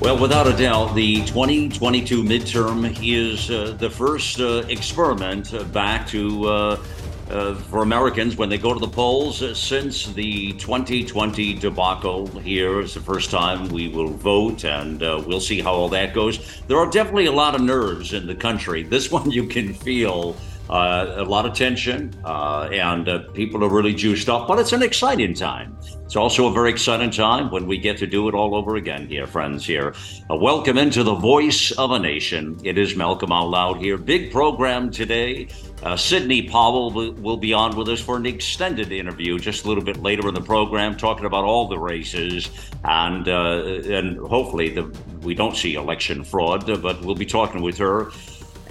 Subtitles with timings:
[0.00, 6.44] Well, without a doubt, the 2022 midterm is uh, the first uh, experiment back to
[6.46, 6.84] uh,
[7.30, 12.28] uh for Americans when they go to the polls since the 2020 debacle.
[12.38, 16.14] Here is the first time we will vote, and uh, we'll see how all that
[16.14, 16.62] goes.
[16.68, 18.84] There are definitely a lot of nerves in the country.
[18.84, 20.36] This one you can feel
[20.70, 24.46] uh, a lot of tension, uh, and uh, people are really juiced up.
[24.46, 25.76] But it's an exciting time.
[26.04, 29.06] It's also a very exciting time when we get to do it all over again
[29.06, 29.66] here, friends.
[29.66, 29.94] Here,
[30.30, 32.58] welcome into the voice of a nation.
[32.64, 33.98] It is Malcolm Out Loud here.
[33.98, 35.48] Big program today.
[35.82, 39.68] Uh, Sidney Powell will, will be on with us for an extended interview just a
[39.68, 42.50] little bit later in the program, talking about all the races
[42.84, 44.84] and uh, and hopefully the
[45.20, 48.10] we don't see election fraud, but we'll be talking with her.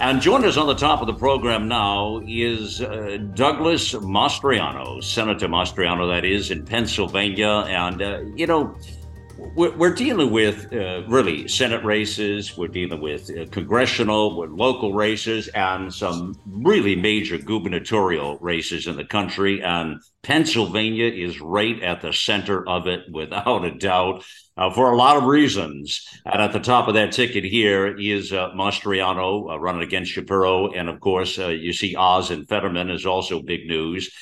[0.00, 5.48] And joining us on the top of the program now is uh, Douglas Mastriano, Senator
[5.48, 7.64] Mastriano, that is, in Pennsylvania.
[7.66, 8.76] And, uh, you know,
[9.56, 14.92] we're, we're dealing with uh, really Senate races, we're dealing with uh, congressional, with local
[14.94, 19.62] races, and some really major gubernatorial races in the country.
[19.62, 24.24] And Pennsylvania is right at the center of it, without a doubt
[24.58, 26.06] uh, for a lot of reasons.
[26.26, 30.72] And at the top of that ticket here is uh, Mastriano uh, running against Shapiro.
[30.72, 34.12] And of course, uh, you see Oz and Fetterman is also big news.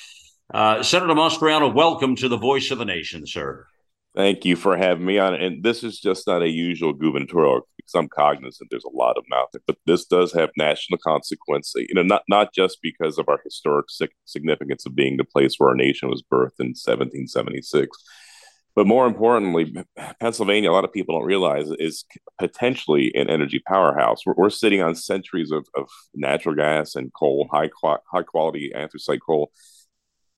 [0.52, 3.66] Uh, Senator Mastriano, welcome to the Voice of the Nation, sir.
[4.14, 5.34] Thank you for having me on.
[5.34, 9.24] And this is just not a usual gubernatorial because I'm cognizant there's a lot of
[9.34, 11.72] out there, but this does have national consequence.
[11.76, 13.86] You know, not not just because of our historic
[14.24, 17.96] significance of being the place where our nation was birthed in 1776
[18.76, 19.74] but more importantly,
[20.20, 22.04] Pennsylvania, a lot of people don't realize, is
[22.38, 24.24] potentially an energy powerhouse.
[24.26, 29.22] We're, we're sitting on centuries of, of natural gas and coal, high, high quality anthracite
[29.22, 29.50] coal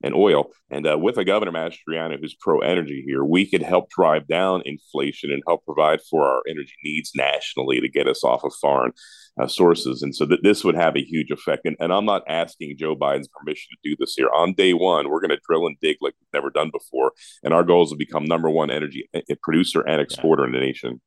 [0.03, 0.51] and oil.
[0.71, 4.63] And uh, with a Governor Mastriano who's pro energy here, we could help drive down
[4.65, 8.93] inflation and help provide for our energy needs nationally to get us off of foreign
[9.41, 10.03] uh, sources.
[10.03, 11.63] And so that this would have a huge effect.
[11.65, 14.29] And, and I'm not asking Joe Biden's permission to do this here.
[14.35, 17.13] On day one, we're going to drill and dig like we've never done before.
[17.43, 20.47] And our goal is to become number one energy eh, producer and exporter yeah.
[20.49, 21.01] in the nation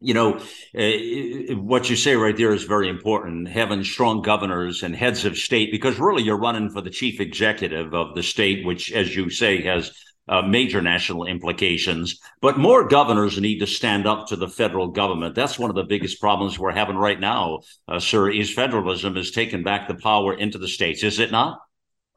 [0.00, 0.36] you know,
[0.76, 3.48] uh, what you say right there is very important.
[3.48, 7.94] Having strong governors and heads of state, because really you're running for the chief executive
[7.94, 9.92] of the state, which, as you say, has
[10.28, 12.18] uh, major national implications.
[12.40, 15.34] But more governors need to stand up to the federal government.
[15.34, 18.30] That's one of the biggest problems we're having right now, uh, sir.
[18.30, 21.02] Is federalism is taking back the power into the states?
[21.02, 21.58] Is it not?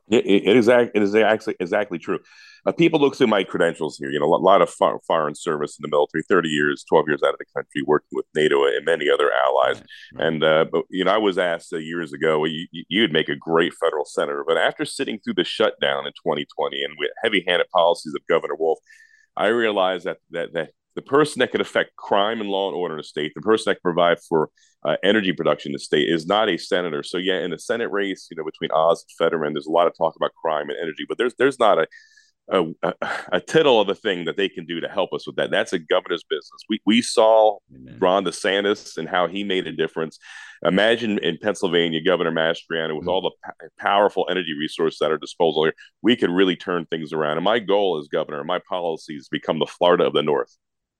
[0.09, 0.67] It, it is.
[0.69, 2.19] It is actually exactly true.
[2.65, 4.09] Uh, people look through my credentials here.
[4.09, 7.21] You know, a lot of far, foreign service in the military, thirty years, twelve years
[7.25, 9.77] out of the country, working with NATO and many other allies.
[9.77, 10.27] Right, right.
[10.27, 13.35] And uh, but you know, I was asked uh, years ago, you, you'd make a
[13.35, 14.45] great federal senator.
[14.47, 18.79] But after sitting through the shutdown in 2020 and with heavy-handed policies of Governor Wolf,
[19.35, 22.95] I realized that that that the person that could affect crime and law and order
[22.95, 24.49] in the state, the person that can provide for
[24.87, 27.03] uh, energy production in the state, is not a senator.
[27.03, 29.87] So yeah, in the Senate race, you know, between Oz and Fetterman, there's a lot
[29.87, 31.87] of talk about crime and energy, but there's there's not a
[32.49, 32.63] a,
[33.31, 35.51] a, tittle of a thing that they can do to help us with that.
[35.51, 36.61] That's a governor's business.
[36.69, 37.97] We we saw Amen.
[37.99, 40.17] Ron DeSantis and how he made a difference.
[40.63, 43.09] Imagine in Pennsylvania, Governor Mastriano, with mm-hmm.
[43.09, 47.11] all the p- powerful energy resources at our disposal here, we could really turn things
[47.13, 47.37] around.
[47.37, 50.55] And my goal as governor, my policies become the Florida of the North.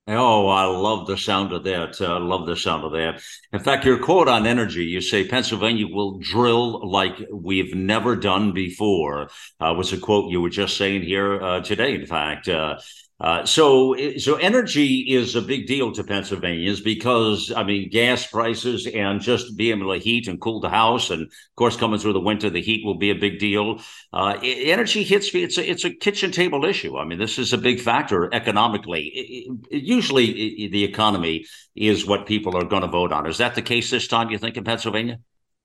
[0.09, 2.01] Oh, I love the sound of that.
[2.01, 3.21] I uh, love the sound of that.
[3.51, 8.53] In fact, your quote on energy, you say Pennsylvania will drill like we've never done
[8.53, 9.29] before,
[9.59, 12.47] uh, was a quote you were just saying here uh, today, in fact.
[12.47, 12.77] Uh,
[13.19, 18.85] uh, so, so energy is a big deal to Pennsylvanians because I mean, gas prices
[18.85, 22.13] and just being able to heat and cool the house, and of course, coming through
[22.13, 23.81] the winter, the heat will be a big deal.
[24.13, 26.95] Uh, energy hits me; it's a it's a kitchen table issue.
[26.97, 29.05] I mean, this is a big factor economically.
[29.05, 31.45] It, it, usually, the economy
[31.75, 33.25] is what people are going to vote on.
[33.25, 34.29] Is that the case this time?
[34.29, 35.17] You think in Pennsylvania?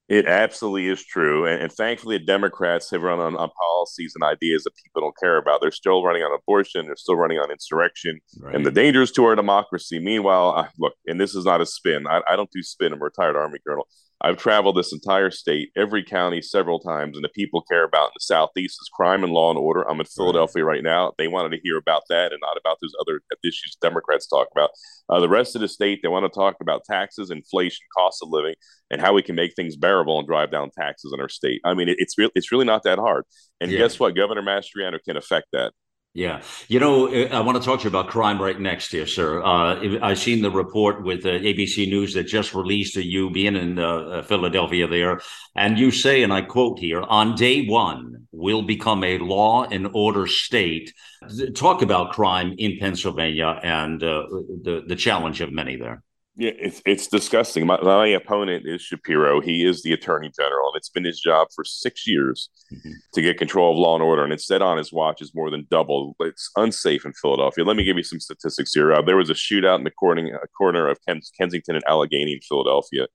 [0.08, 1.46] It absolutely is true.
[1.46, 5.16] And, and thankfully, the Democrats have run on, on, policies and ideas that people don't
[5.18, 5.60] care about.
[5.60, 8.54] They're still running on abortion, they're still running on insurrection right.
[8.54, 9.98] and the dangers to our democracy.
[9.98, 12.06] Meanwhile, I, look, and this is not a spin.
[12.06, 12.92] I, I don't do spin.
[12.92, 13.86] I'm a retired Army colonel.
[14.24, 18.12] I've traveled this entire state, every county, several times, and the people care about in
[18.14, 19.82] the Southeast is crime and law and order.
[19.82, 21.12] I'm in Philadelphia right, right now.
[21.18, 24.70] They wanted to hear about that and not about those other issues Democrats talk about.
[25.08, 28.28] Uh, the rest of the state, they want to talk about taxes, inflation, cost of
[28.30, 28.54] living,
[28.90, 31.60] and how we can make things bearable and drive down taxes in our state.
[31.64, 33.24] I mean, it, it's re- it's really not that hard.
[33.60, 33.78] And yeah.
[33.78, 34.14] guess what?
[34.14, 35.72] Governor Mastriano can affect that.
[36.14, 36.42] Yeah.
[36.68, 39.42] You know, I want to talk to you about crime right next here, sir.
[39.42, 43.78] Uh, I've seen the report with uh, ABC News that just released you being in
[43.78, 45.22] uh, uh, Philadelphia there.
[45.56, 49.88] And you say, and I quote here, on day one, we'll become a law and
[49.94, 50.92] order state.
[51.54, 56.02] Talk about crime in Pennsylvania and uh, the, the challenge of many there.
[56.34, 57.66] Yeah, it's it's disgusting.
[57.66, 59.42] My, my, opponent is Shapiro.
[59.42, 62.92] He is the attorney general, and it's been his job for six years mm-hmm.
[63.12, 64.24] to get control of law and order.
[64.24, 66.16] And instead, on his watch is more than double.
[66.20, 67.64] It's unsafe in Philadelphia.
[67.64, 68.94] Let me give you some statistics here.
[68.94, 73.08] Uh, there was a shootout in the corner, corner of Kensington and Allegheny in Philadelphia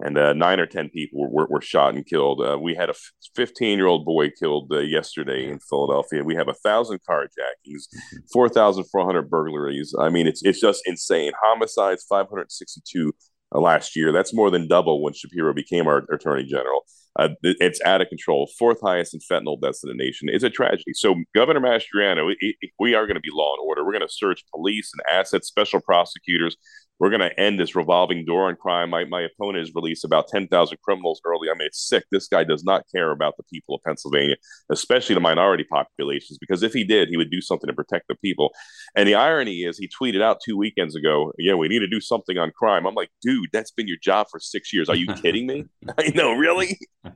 [0.00, 2.40] and uh, nine or ten people were, were, shot and killed.
[2.40, 2.94] Uh, we had a
[3.36, 6.24] 15 year old boy killed uh, yesterday in Philadelphia.
[6.24, 7.28] We have a thousand carjackings,
[7.94, 8.18] mm-hmm.
[8.32, 9.94] 4,400 burglaries.
[9.98, 11.32] I mean, it's it's just insane.
[11.42, 13.12] Homicides, 562
[13.54, 14.12] uh, last year.
[14.12, 16.84] That's more than double when Shapiro became our attorney general.
[17.18, 18.50] Uh, it's out of control.
[18.58, 20.30] Fourth highest in fentanyl deaths in the nation.
[20.30, 20.94] It's a tragedy.
[20.94, 22.32] So, Governor Mastriano,
[22.78, 23.84] we are going to be law and order.
[23.84, 26.56] We're going to search police and assets, special prosecutors
[26.98, 28.90] we're going to end this revolving door on crime.
[28.90, 31.48] My, my opponent has released about 10,000 criminals early.
[31.50, 32.04] I mean, it's sick.
[32.12, 34.36] This guy does not care about the people of Pennsylvania,
[34.70, 38.14] especially the minority populations, because if he did, he would do something to protect the
[38.16, 38.52] people.
[38.94, 42.00] And the irony is, he tweeted out two weekends ago, yeah, we need to do
[42.00, 42.86] something on crime.
[42.86, 44.88] I'm like, dude, that's been your job for six years.
[44.88, 45.64] Are you kidding me?
[45.98, 46.78] I know, really?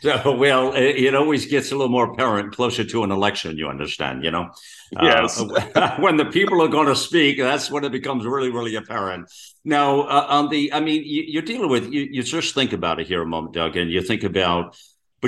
[0.00, 4.24] So, well, it always gets a little more apparent closer to an election, you understand,
[4.24, 4.50] you know?
[5.00, 5.40] Yes.
[5.40, 9.32] Uh, when the people are going to speak, that's when it becomes really, really apparent.
[9.64, 13.00] Now, uh, on the, I mean, you, are dealing with, you, you just think about
[13.00, 14.76] it here a moment, Doug, and you think about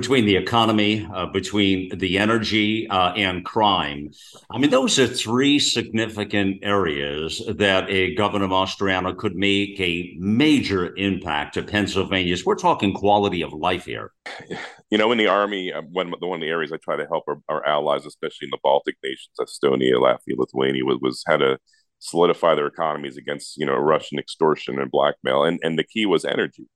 [0.00, 4.08] between the economy, uh, between the energy uh, and crime.
[4.48, 10.94] I mean, those are three significant areas that a Governor Mastriano could make a major
[10.94, 12.46] impact to Pennsylvania's.
[12.46, 14.12] We're talking quality of life here.
[14.88, 17.24] You know, in the Army, uh, one, one of the areas I try to help
[17.26, 21.58] our, our allies, especially in the Baltic nations, Estonia, Latvia, Lithuania, was, was how to
[21.98, 25.42] solidify their economies against, you know, Russian extortion and blackmail.
[25.42, 26.68] And, and the key was energy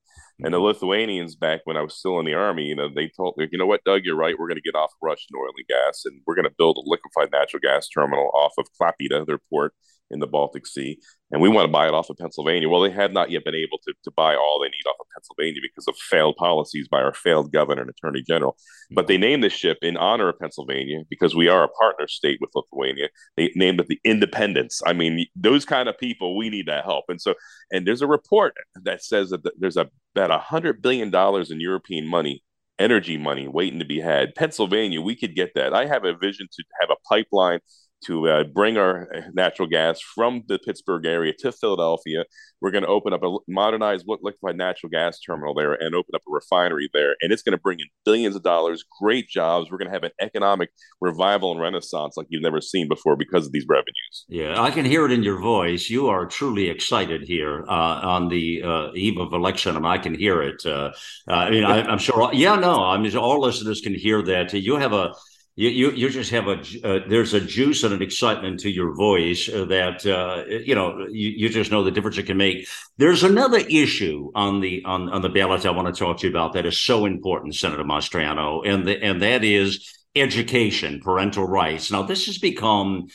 [0.44, 3.34] and the Lithuanians back when I was still in the army, you know, they told
[3.36, 4.34] me, you know what, Doug, you're right.
[4.38, 6.88] We're going to get off Russian oil and gas, and we're going to build a
[6.88, 9.72] liquefied natural gas terminal off of Klaipeda, their port
[10.10, 10.98] in the Baltic Sea,
[11.30, 12.68] and we want to buy it off of Pennsylvania.
[12.68, 15.06] Well, they have not yet been able to, to buy all they need off of
[15.14, 18.56] Pennsylvania because of failed policies by our failed governor and attorney general.
[18.90, 22.38] But they named this ship in honor of Pennsylvania because we are a partner state
[22.42, 23.08] with Lithuania.
[23.38, 24.82] They named it the Independence.
[24.84, 27.06] I mean, those kind of people, we need that help.
[27.08, 27.34] And so,
[27.70, 28.52] and there's a report
[28.84, 32.42] that says that there's a, about a hundred billion dollars in European money
[32.78, 34.34] energy money waiting to be had.
[34.34, 35.72] Pennsylvania, we could get that.
[35.72, 37.60] I have a vision to have a pipeline
[38.06, 42.24] to uh, bring our natural gas from the Pittsburgh area to Philadelphia.
[42.60, 46.22] We're going to open up a modernized liquefied natural gas terminal there and open up
[46.28, 47.16] a refinery there.
[47.20, 49.70] And it's going to bring in billions of dollars, great jobs.
[49.70, 50.70] We're going to have an economic
[51.00, 54.24] revival and renaissance like you've never seen before because of these revenues.
[54.28, 55.90] Yeah, I can hear it in your voice.
[55.90, 60.14] You are truly excited here uh, on the uh, eve of election, and I can
[60.14, 60.64] hear it.
[60.64, 60.92] Uh,
[61.28, 62.30] uh, I mean, I, am sure.
[62.32, 64.52] Yeah, no, I mean, all listeners can hear that.
[64.52, 65.14] You have a
[65.54, 68.94] you, you, you just have a uh, there's a juice and an excitement to your
[68.94, 72.66] voice uh, that uh, you know you, you just know the difference it can make.
[72.96, 76.32] There's another issue on the on, on the ballot I want to talk to you
[76.32, 81.90] about that is so important, Senator Mastriano, and the, and that is education, parental rights.
[81.90, 83.08] Now this has become,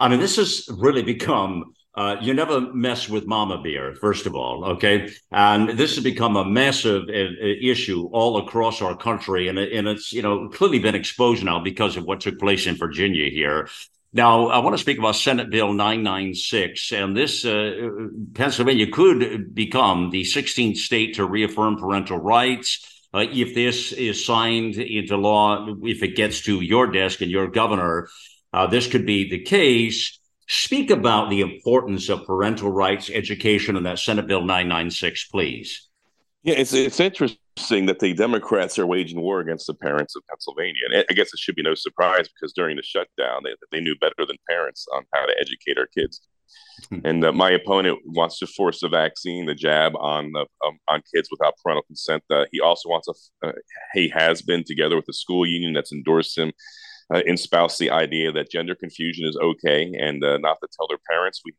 [0.00, 4.34] I mean, this has really become uh, you never mess with mama bear, first of
[4.34, 5.10] all, okay?
[5.30, 9.86] And this has become a massive uh, uh, issue all across our country, and, and
[9.86, 13.68] it's you know clearly been exposed now because of what took place in Virginia here.
[14.12, 17.90] Now, I want to speak about Senate Bill 996, and this uh,
[18.34, 23.02] Pennsylvania could become the 16th state to reaffirm parental rights.
[23.12, 27.48] Uh, if this is signed into law, if it gets to your desk and your
[27.48, 28.08] governor,
[28.52, 30.18] uh, this could be the case.
[30.46, 35.88] Speak about the importance of parental rights education in that Senate Bill 996, please.
[36.42, 40.82] Yeah, it's it's interesting that the Democrats are waging war against the parents of Pennsylvania,
[40.92, 43.96] and I guess it should be no surprise because during the shutdown, they they knew
[43.98, 46.20] better than parents on how to educate our kids.
[46.90, 46.98] Hmm.
[47.04, 51.02] and uh, my opponent wants to force the vaccine, the jab, on the um, on
[51.14, 52.22] kids without parental consent.
[52.30, 53.52] Uh, he also wants a uh,
[53.94, 56.52] he has been together with the school union that's endorsed him
[57.12, 60.98] uh, espouse the idea that gender confusion is okay and uh, not to tell their
[61.10, 61.40] parents.
[61.44, 61.52] We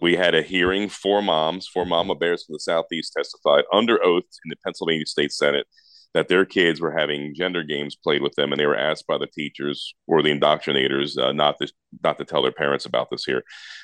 [0.00, 0.88] we had a hearing.
[0.88, 5.32] Four moms, four mama bears from the southeast testified under oath in the Pennsylvania State
[5.32, 5.66] Senate
[6.14, 9.18] that their kids were having gender games played with them, and they were asked by
[9.18, 11.70] the teachers or the indoctrinators uh, not to
[12.02, 13.42] not to tell their parents about this here.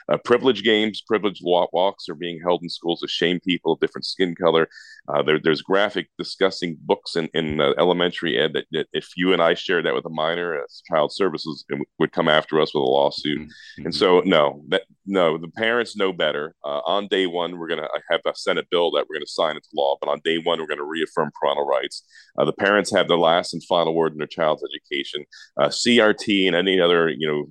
[0.09, 4.07] Uh, privilege games, privilege walks are being held in schools to shame people of different
[4.07, 4.69] skin color.
[5.09, 9.33] Uh, there, there's graphic, disgusting books in, in uh, elementary ed that, that, if you
[9.33, 11.65] and I shared that with a minor, as child services
[11.99, 13.41] would come after us with a lawsuit.
[13.41, 13.87] Mm-hmm.
[13.87, 16.55] And so, no, that no, the parents know better.
[16.65, 19.31] Uh, on day one, we're going to have a Senate bill that we're going to
[19.31, 22.05] sign into law, but on day one, we're going to reaffirm parental rights.
[22.39, 25.25] Uh, the parents have the last and final word in their child's education.
[25.57, 27.47] Uh, CRT and any other, you know,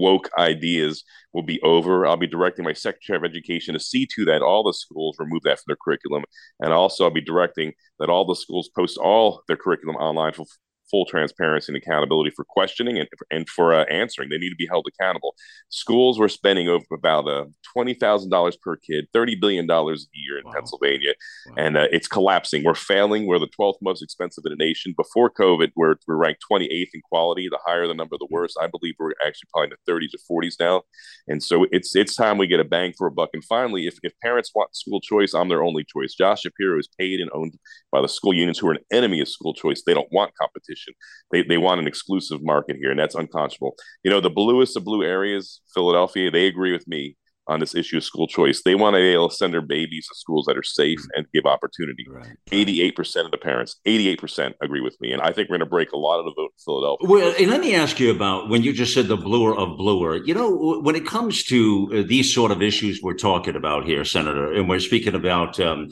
[0.00, 2.06] woke ideas will be over.
[2.06, 5.42] I'll be directing my Secretary of Education to see to that all the schools remove
[5.44, 6.24] that from their curriculum.
[6.58, 10.46] And also, I'll be directing that all the schools post all their curriculum online for,
[10.90, 14.28] full transparency and accountability for questioning and, and for uh, answering.
[14.28, 15.34] They need to be held accountable.
[15.68, 17.44] Schools were spending over about uh,
[17.76, 20.52] $20,000 per kid, $30 billion a year in wow.
[20.54, 21.14] Pennsylvania,
[21.48, 21.54] wow.
[21.58, 22.64] and uh, it's collapsing.
[22.64, 23.26] We're failing.
[23.26, 24.94] We're the 12th most expensive in the nation.
[24.96, 27.48] Before COVID, we're, we're ranked 28th in quality.
[27.48, 28.54] The higher the number, the worse.
[28.60, 30.82] I believe we're actually probably in the 30s or 40s now.
[31.28, 33.30] And so it's it's time we get a bang for a buck.
[33.34, 36.14] And finally, if, if parents want school choice, I'm their only choice.
[36.14, 37.54] Josh Shapiro is paid and owned
[37.92, 39.82] by the school unions who are an enemy of school choice.
[39.84, 40.94] They don't want competition competition.
[41.32, 43.76] They, they want an exclusive market here, and that's unconscionable.
[44.02, 47.96] You know, the bluest of blue areas, Philadelphia, they agree with me on this issue
[47.96, 48.62] of school choice.
[48.62, 51.26] They want to be able to send their babies to schools that are safe and
[51.34, 52.06] give opportunity.
[52.52, 55.66] Eighty-eight percent of the parents, eighty-eight percent agree with me, and I think we're going
[55.66, 57.08] to break a lot of the vote in Philadelphia.
[57.08, 60.16] Well, and let me ask you about when you just said the bluer of bluer.
[60.16, 64.04] You know, when it comes to uh, these sort of issues we're talking about here,
[64.04, 65.58] Senator, and we're speaking about.
[65.58, 65.88] Um,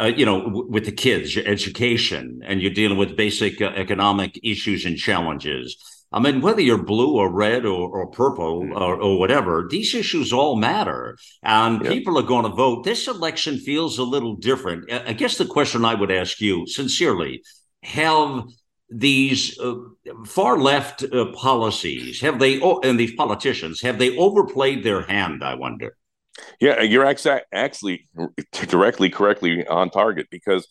[0.00, 3.66] uh, you know, w- with the kids, your education, and you're dealing with basic uh,
[3.76, 5.76] economic issues and challenges.
[6.12, 8.78] I mean, whether you're blue or red or, or purple mm.
[8.78, 11.16] or, or, whatever, these issues all matter.
[11.42, 11.92] And yep.
[11.92, 12.84] people are going to vote.
[12.84, 14.92] This election feels a little different.
[14.92, 17.42] I guess the question I would ask you sincerely
[17.82, 18.44] have
[18.90, 19.74] these uh,
[20.26, 25.54] far left uh, policies, have they, and these politicians, have they overplayed their hand, I
[25.54, 25.96] wonder?
[26.60, 28.08] Yeah, you're actually
[28.52, 30.66] directly correctly on target because,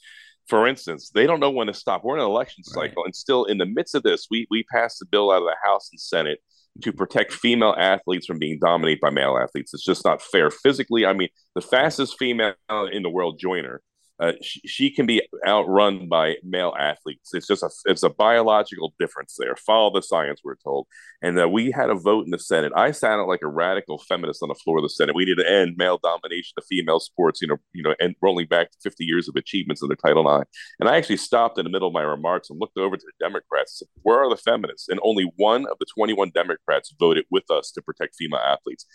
[0.47, 2.03] for instance, they don't know when to stop.
[2.03, 3.05] We're in an election cycle, right.
[3.05, 5.55] and still in the midst of this, we we passed a bill out of the
[5.63, 6.39] House and Senate
[6.81, 9.73] to protect female athletes from being dominated by male athletes.
[9.73, 11.05] It's just not fair physically.
[11.05, 12.55] I mean, the fastest female
[12.91, 13.81] in the world, Joyner,
[14.21, 17.33] uh, she, she, can be outrun by male athletes.
[17.33, 19.55] It's just a it's a biological difference there.
[19.55, 20.85] Follow the science, we're told.
[21.23, 22.71] And uh, we had a vote in the Senate.
[22.75, 25.15] I sounded like a radical feminist on the floor of the Senate.
[25.15, 27.41] We need to end male domination of female sports.
[27.41, 30.47] You know, you know, and rolling back 50 years of achievements under Title IX.
[30.79, 33.25] And I actually stopped in the middle of my remarks and looked over to the
[33.25, 33.79] Democrats.
[33.79, 34.87] Said, Where are the feminists?
[34.87, 38.85] And only one of the 21 Democrats voted with us to protect female athletes.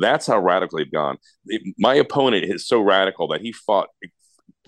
[0.00, 1.18] That's how radical they've gone.
[1.76, 3.88] My opponent is so radical that he fought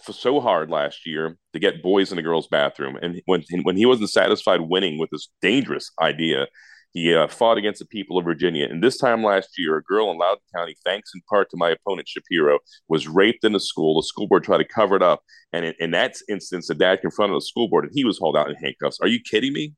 [0.01, 3.87] so hard last year to get boys in the girls' bathroom, and when when he
[3.87, 6.47] wasn't satisfied winning with this dangerous idea,
[6.93, 8.67] he uh, fought against the people of Virginia.
[8.69, 11.71] And this time last year, a girl in Loudoun County, thanks in part to my
[11.71, 12.59] opponent Shapiro,
[12.89, 14.01] was raped in the school.
[14.01, 15.21] The school board tried to cover it up,
[15.53, 18.37] and in, in that instance, the dad confronted the school board, and he was hauled
[18.37, 18.99] out in handcuffs.
[19.01, 19.75] Are you kidding me?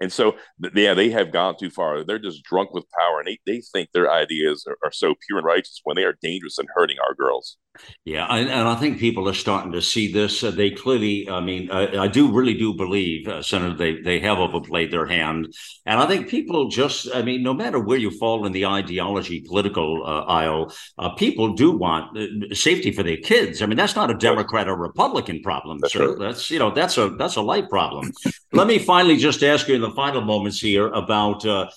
[0.00, 0.36] And so,
[0.74, 2.02] yeah, they have gone too far.
[2.02, 5.38] They're just drunk with power, and they, they think their ideas are, are so pure
[5.38, 7.58] and righteous when they are dangerous and hurting our girls.
[8.04, 10.42] Yeah, and, and I think people are starting to see this.
[10.44, 14.20] Uh, they clearly, I mean, I, I do really do believe, uh, Senator, they they
[14.20, 15.54] have overplayed their hand,
[15.86, 19.40] and I think people just, I mean, no matter where you fall in the ideology,
[19.40, 23.62] political uh, aisle, uh, people do want uh, safety for their kids.
[23.62, 26.10] I mean, that's not a Democrat or Republican problem, that's sir.
[26.10, 26.18] Right.
[26.18, 28.12] That's you know, that's a that's a life problem.
[28.52, 31.46] Let me finally just ask you in the final moments here about.
[31.46, 31.68] Uh,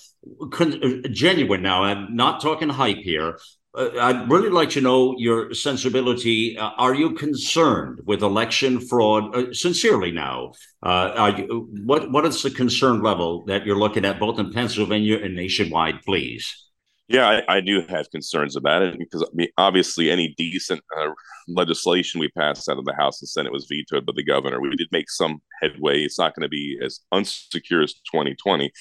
[1.12, 1.84] genuine now.
[1.84, 3.32] I'm not talking hype here uh,
[3.76, 6.56] I'd really like to know your sensibility.
[6.56, 9.36] Uh, are you concerned with election fraud?
[9.36, 10.52] Uh, sincerely, now,
[10.82, 15.18] uh, you, what what is the concern level that you're looking at, both in Pennsylvania
[15.22, 16.66] and nationwide, please?
[17.08, 21.10] Yeah, I, I do have concerns about it because I mean, obviously, any decent uh,
[21.46, 24.60] legislation we passed out of the House and Senate was vetoed by the governor.
[24.60, 26.02] We did make some headway.
[26.02, 28.72] It's not going to be as unsecure as 2020,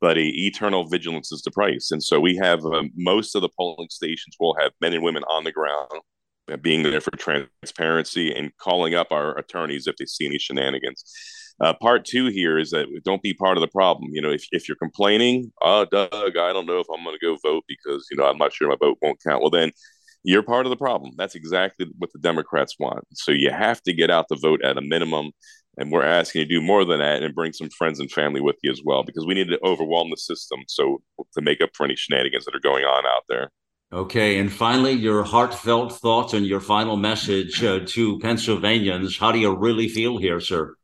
[0.00, 1.90] but a, eternal vigilance is the price.
[1.90, 5.24] And so we have um, most of the polling stations will have men and women
[5.24, 5.90] on the ground
[6.50, 11.04] uh, being there for transparency and calling up our attorneys if they see any shenanigans.
[11.60, 14.10] Uh, part two here is that don't be part of the problem.
[14.12, 17.24] You know, if, if you're complaining, oh, Doug, I don't know if I'm going to
[17.24, 19.40] go vote because, you know, I'm not sure my vote won't count.
[19.40, 19.70] Well, then
[20.24, 21.12] you're part of the problem.
[21.16, 23.04] That's exactly what the Democrats want.
[23.12, 25.30] So you have to get out the vote at a minimum.
[25.76, 28.40] And we're asking you to do more than that and bring some friends and family
[28.40, 31.02] with you as well, because we need to overwhelm the system so
[31.32, 33.50] to make up for any shenanigans that are going on out there.
[33.92, 39.18] Okay, and finally, your heartfelt thoughts and your final message uh, to Pennsylvanians.
[39.18, 40.74] How do you really feel here, sir?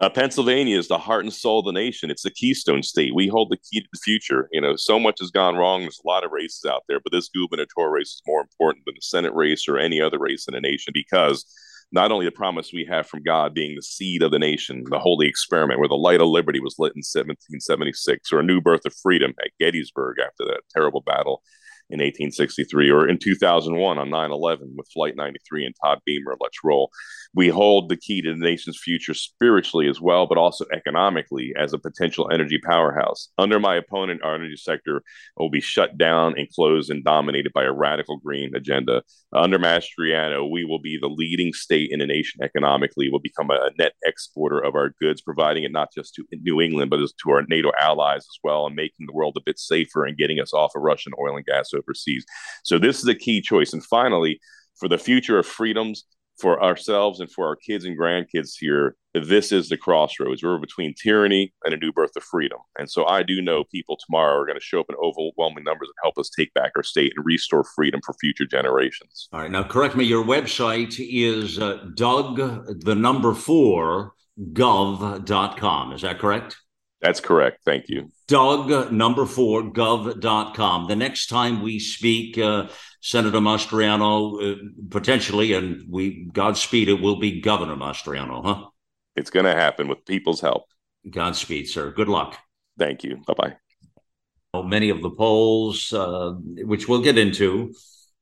[0.00, 2.10] Uh, Pennsylvania is the heart and soul of the nation.
[2.10, 3.14] It's the keystone state.
[3.14, 4.48] We hold the key to the future.
[4.52, 5.82] You know, so much has gone wrong.
[5.82, 8.94] There's a lot of races out there, but this gubernatorial race is more important than
[8.94, 11.44] the Senate race or any other race in the nation because
[11.90, 14.98] not only the promise we have from God being the seed of the nation, the
[14.98, 18.84] holy experiment where the light of liberty was lit in 1776, or a new birth
[18.84, 21.42] of freedom at Gettysburg after that terrible battle
[21.90, 26.36] in 1863 or in 2001 on 9 11 with Flight 93 and Todd Beamer.
[26.38, 26.90] Let's roll.
[27.38, 31.72] We hold the key to the nation's future spiritually as well, but also economically as
[31.72, 33.28] a potential energy powerhouse.
[33.38, 35.04] Under my opponent, our energy sector
[35.36, 39.04] will be shut down and closed and dominated by a radical green agenda.
[39.32, 43.08] Under Mastriano, we will be the leading state in the nation economically.
[43.08, 46.90] We'll become a net exporter of our goods, providing it not just to New England,
[46.90, 50.18] but to our NATO allies as well, and making the world a bit safer and
[50.18, 52.26] getting us off of Russian oil and gas overseas.
[52.64, 53.72] So this is a key choice.
[53.72, 54.40] And finally,
[54.74, 56.04] for the future of freedoms
[56.38, 60.42] for ourselves and for our kids and grandkids here, this is the crossroads.
[60.42, 62.58] We're between tyranny and a new birth of freedom.
[62.78, 65.88] And so I do know people tomorrow are going to show up in overwhelming numbers
[65.88, 69.28] and help us take back our state and restore freedom for future generations.
[69.32, 69.50] All right.
[69.50, 70.04] Now, correct me.
[70.04, 72.36] Your website is uh, Doug,
[72.84, 74.12] the number four,
[74.52, 75.92] gov.com.
[75.92, 76.56] Is that correct?
[77.00, 77.60] That's correct.
[77.64, 78.10] Thank you.
[78.26, 80.88] Doug, number four, gov.com.
[80.88, 82.68] The next time we speak, uh,
[83.00, 84.56] Senator Mastriano, uh,
[84.90, 88.66] potentially, and we Godspeed, it will be Governor Mastriano, huh?
[89.14, 90.64] It's going to happen with people's help.
[91.08, 91.92] Godspeed, sir.
[91.92, 92.36] Good luck.
[92.78, 93.22] Thank you.
[93.26, 93.56] Bye bye.
[94.64, 97.74] Many of the polls, uh, which we'll get into,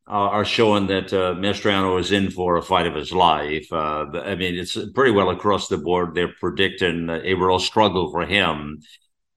[0.07, 3.73] are showing that uh, is in for a fight of his life.
[3.73, 6.15] Uh, I mean, it's pretty well across the board.
[6.15, 8.83] They're predicting a real struggle for him.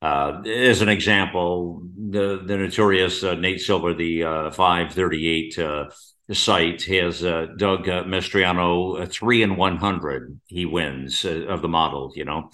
[0.01, 5.85] Uh, as an example, the the notorious uh, Nate Silver, the uh, 538 uh,
[6.31, 10.39] site, has Doug Mastriano three and 100.
[10.45, 12.13] He wins of the model.
[12.15, 12.51] You know,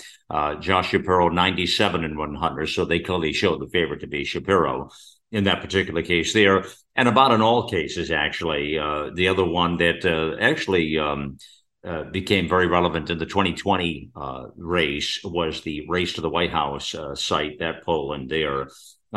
[0.59, 2.67] Josh Shapiro 97 and 100.
[2.67, 4.89] So they clearly show the favorite to be Shapiro
[5.35, 6.63] in that particular case there,
[6.95, 8.79] and about in all cases, actually.
[8.79, 11.37] Uh, the other one that uh, actually um,
[11.83, 16.51] uh, became very relevant in the 2020 uh, race was the race to the White
[16.51, 18.69] House uh, site, that poll in there.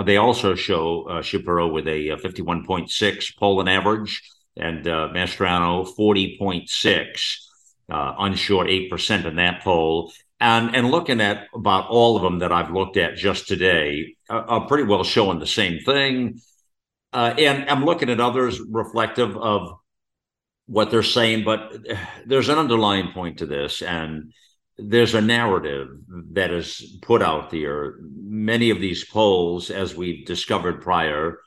[0.05, 4.21] they also show uh, Shapiro with a 51.6 polling average
[4.57, 7.37] and Mastriano 40.6,
[7.89, 12.71] unsure 8% in that poll and and looking at about all of them that I've
[12.71, 16.41] looked at just today are, are pretty well showing the same thing.
[17.13, 19.79] Uh, and I'm looking at others reflective of
[20.67, 21.75] what they're saying, but
[22.27, 24.33] there's an underlying point to this, and
[24.77, 25.89] there's a narrative
[26.33, 27.97] that is put out there.
[28.01, 31.39] Many of these polls, as we've discovered prior,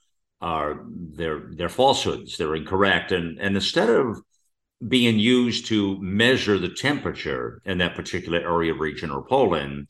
[0.42, 2.38] are they're they're falsehoods.
[2.38, 4.22] They're incorrect, and and instead of
[4.88, 9.88] being used to measure the temperature in that particular area, region, or pollen.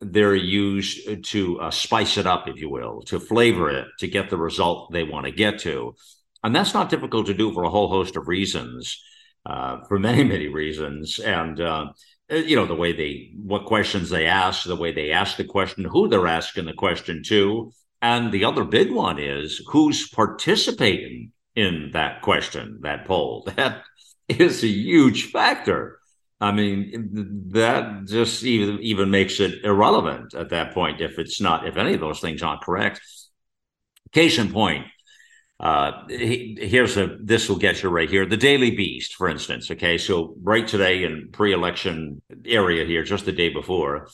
[0.00, 4.30] They're used to uh, spice it up, if you will, to flavor it, to get
[4.30, 5.94] the result they want to get to.
[6.44, 9.02] And that's not difficult to do for a whole host of reasons,
[9.44, 11.18] uh, for many, many reasons.
[11.18, 11.86] And, uh,
[12.30, 15.84] you know, the way they, what questions they ask, the way they ask the question,
[15.84, 17.72] who they're asking the question to.
[18.00, 23.48] And the other big one is who's participating in that question, that poll.
[23.56, 23.82] That
[24.28, 25.98] is a huge factor.
[26.40, 31.66] I mean, that just even even makes it irrelevant at that point if it's not
[31.66, 33.00] if any of those things aren't correct.
[34.12, 34.86] Case in point,
[35.60, 38.24] uh, here's a this will get you right here.
[38.24, 39.70] The Daily Beast, for instance.
[39.70, 44.08] Okay, so right today in pre-election area here, just the day before,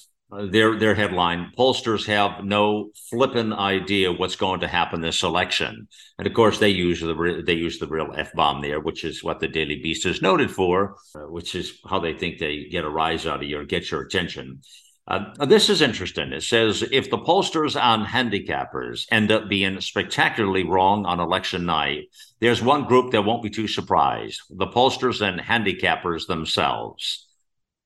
[0.51, 5.87] their their headline pollsters have no flippin' idea what's going to happen this election
[6.19, 9.41] and of course they use the they use the real f-bomb there which is what
[9.41, 12.91] the daily beast is noted for uh, which is how they think they get a
[12.91, 14.61] rise out of you or get your attention
[15.07, 16.33] uh, this is interesting.
[16.33, 22.05] It says if the pollsters on handicappers end up being spectacularly wrong on election night,
[22.41, 27.29] there's one group that won't be too surprised the pollsters and handicappers themselves.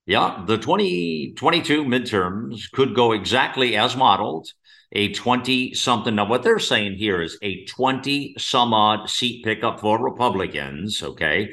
[0.09, 4.49] Yeah, the 2022 midterms could go exactly as modeled.
[4.93, 6.15] A 20 something.
[6.15, 11.51] Now, what they're saying here is a 20 some odd seat pickup for Republicans, okay,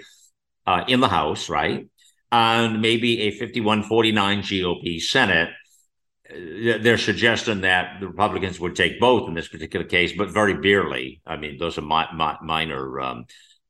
[0.66, 1.90] uh, in the House, right?
[2.32, 5.50] And maybe a 51 49 GOP Senate.
[6.32, 10.54] Uh, they're suggesting that the Republicans would take both in this particular case, but very
[10.54, 11.22] barely.
[11.28, 13.26] I mean, those are mi- minor um,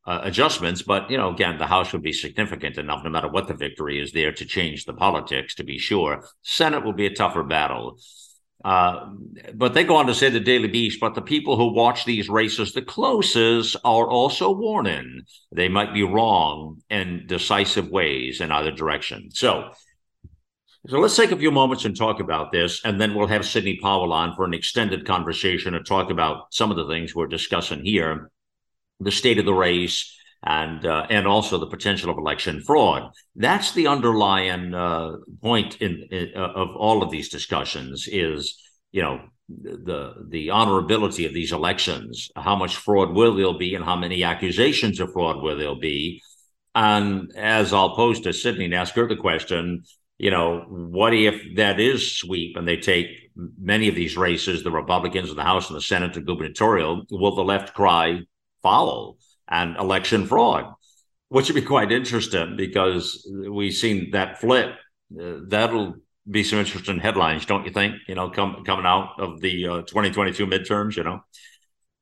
[0.06, 0.82] uh, adjustments.
[0.82, 4.00] But you know, again, the House would be significant enough, no matter what the victory
[4.00, 5.56] is there, to change the politics.
[5.56, 7.98] To be sure, Senate will be a tougher battle.
[8.64, 9.12] Uh,
[9.54, 12.30] but they go on to say the Daily Beast, but the people who watch these
[12.30, 18.72] races the closest are also warning they might be wrong in decisive ways in either
[18.72, 19.30] direction.
[19.32, 19.70] So,
[20.88, 23.78] so let's take a few moments and talk about this, and then we'll have Sidney
[23.82, 27.86] Powell on for an extended conversation to talk about some of the things we're discussing
[27.86, 28.32] here,
[29.00, 30.12] the state of the race,
[30.44, 33.12] and uh, and also the potential of election fraud.
[33.36, 38.08] That's the underlying uh, point in, in uh, of all of these discussions.
[38.12, 38.58] Is
[38.92, 43.84] you know the the honorability of these elections, how much fraud will there be, and
[43.84, 46.22] how many accusations of fraud will there be.
[46.74, 49.84] And as I'll pose to Sidney and ask her the question,
[50.18, 54.72] you know, what if that is sweep and they take many of these races, the
[54.72, 58.20] Republicans in the House and the Senate, the gubernatorial, will the left cry
[58.66, 59.18] foul?
[59.48, 60.74] and election fraud,
[61.30, 64.76] which would be quite interesting because we've seen that flip.
[65.20, 65.96] Uh, that'll
[66.30, 67.96] be some interesting headlines, don't you think?
[68.08, 71.24] You know, come, coming out of the uh, 2022 midterms, you know.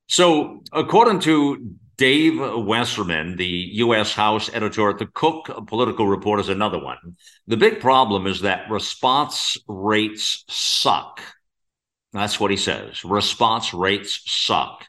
[0.08, 4.12] So, according to Dave Wasserman, the U.S.
[4.12, 6.98] House editor at the Cook Political Report, is another one.
[7.46, 11.20] The big problem is that response rates suck.
[12.12, 13.04] That's what he says.
[13.04, 14.86] Response rates suck.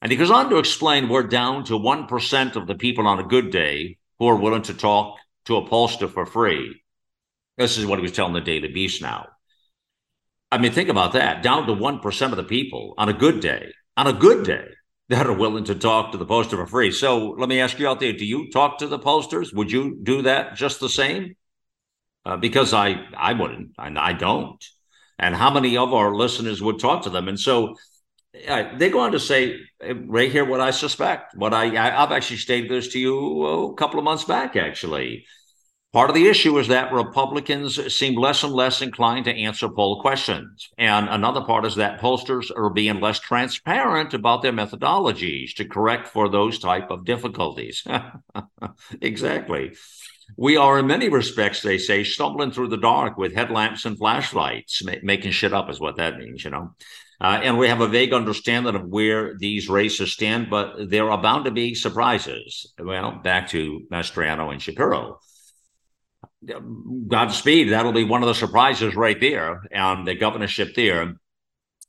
[0.00, 3.24] And he goes on to explain we're down to 1% of the people on a
[3.24, 6.82] good day who are willing to talk to a pollster for free.
[7.56, 9.26] This is what he was telling the Daily Beast now.
[10.50, 11.42] I mean, think about that.
[11.42, 14.66] Down to 1% of the people on a good day, on a good day,
[15.08, 16.92] that are willing to talk to the poster for free.
[16.92, 19.52] So let me ask you out there do you talk to the posters?
[19.52, 21.34] Would you do that just the same?
[22.24, 24.62] Uh, because I, I wouldn't, and I don't.
[25.18, 27.26] And how many of our listeners would talk to them?
[27.26, 27.76] And so
[28.32, 31.36] they go on to say eh, right here what I suspect.
[31.36, 34.56] What I, I have actually stated this to you oh, a couple of months back.
[34.56, 35.24] Actually,
[35.92, 40.00] part of the issue is that Republicans seem less and less inclined to answer poll
[40.00, 45.64] questions, and another part is that pollsters are being less transparent about their methodologies to
[45.64, 47.86] correct for those type of difficulties.
[49.00, 49.74] exactly.
[50.36, 54.84] We are, in many respects, they say, stumbling through the dark with headlamps and flashlights.
[54.84, 56.74] Ma- making shit up is what that means, you know.
[57.20, 61.20] Uh, and we have a vague understanding of where these races stand, but there are
[61.20, 62.72] bound to be surprises.
[62.78, 65.18] Well, back to Mastriano and Shapiro.
[67.08, 71.14] Godspeed, that'll be one of the surprises right there, and the governorship there.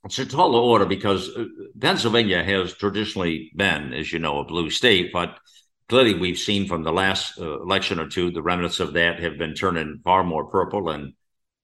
[0.06, 1.46] It's a tall order because uh,
[1.80, 5.38] Pennsylvania has traditionally been, as you know, a blue state, but
[5.90, 9.38] clearly we've seen from the last uh, election or two, the remnants of that have
[9.38, 11.14] been turning far more purple and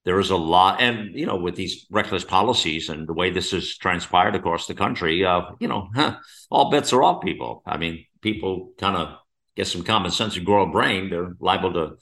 [0.06, 3.50] there is a lot, and you know, with these reckless policies and the way this
[3.50, 6.16] has transpired across the country, uh, you know, huh,
[6.48, 7.24] all bets are off.
[7.24, 9.18] People, I mean, people kind of
[9.56, 11.10] get some common sense and grow a brain.
[11.10, 11.96] They're liable to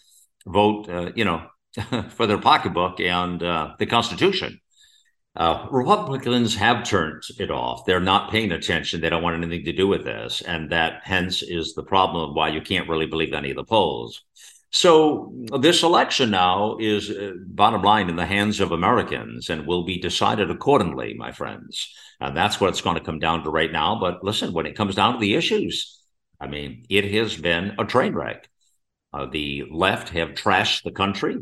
[0.47, 1.47] vote, uh, you know,
[2.11, 4.61] for their pocketbook and uh, the Constitution.
[5.35, 7.87] Uh, Republicans have turned it off.
[7.87, 9.01] They're not paying attention.
[9.01, 12.37] They don't want anything to do with this, and that hence is the problem of
[12.37, 14.23] why you can't really believe any of the polls.
[14.75, 19.85] So this election now is uh, bottom line in the hands of Americans and will
[19.85, 21.95] be decided accordingly, my friends.
[22.21, 24.01] And that's what it's going to come down to right now.
[24.01, 26.03] But listen, when it comes down to the issues,
[26.41, 28.49] I mean, it has been a train wreck.
[29.13, 31.37] Uh, the left have trashed the country,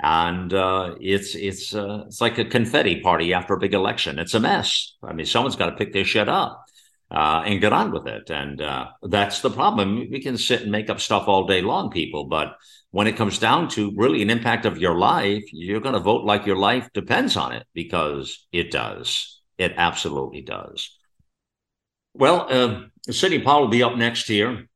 [0.00, 4.18] and uh, it's it's uh, it's like a confetti party after a big election.
[4.18, 4.96] It's a mess.
[5.02, 6.64] I mean, someone's got to pick this shit up
[7.12, 8.30] uh, and get on with it.
[8.30, 10.08] And uh, that's the problem.
[10.10, 12.56] We can sit and make up stuff all day long, people, but
[12.90, 16.24] when it comes down to really an impact of your life, you're going to vote
[16.24, 19.40] like your life depends on it because it does.
[19.58, 20.90] It absolutely does.
[22.14, 24.68] Well, uh, Sidney Powell will be up next here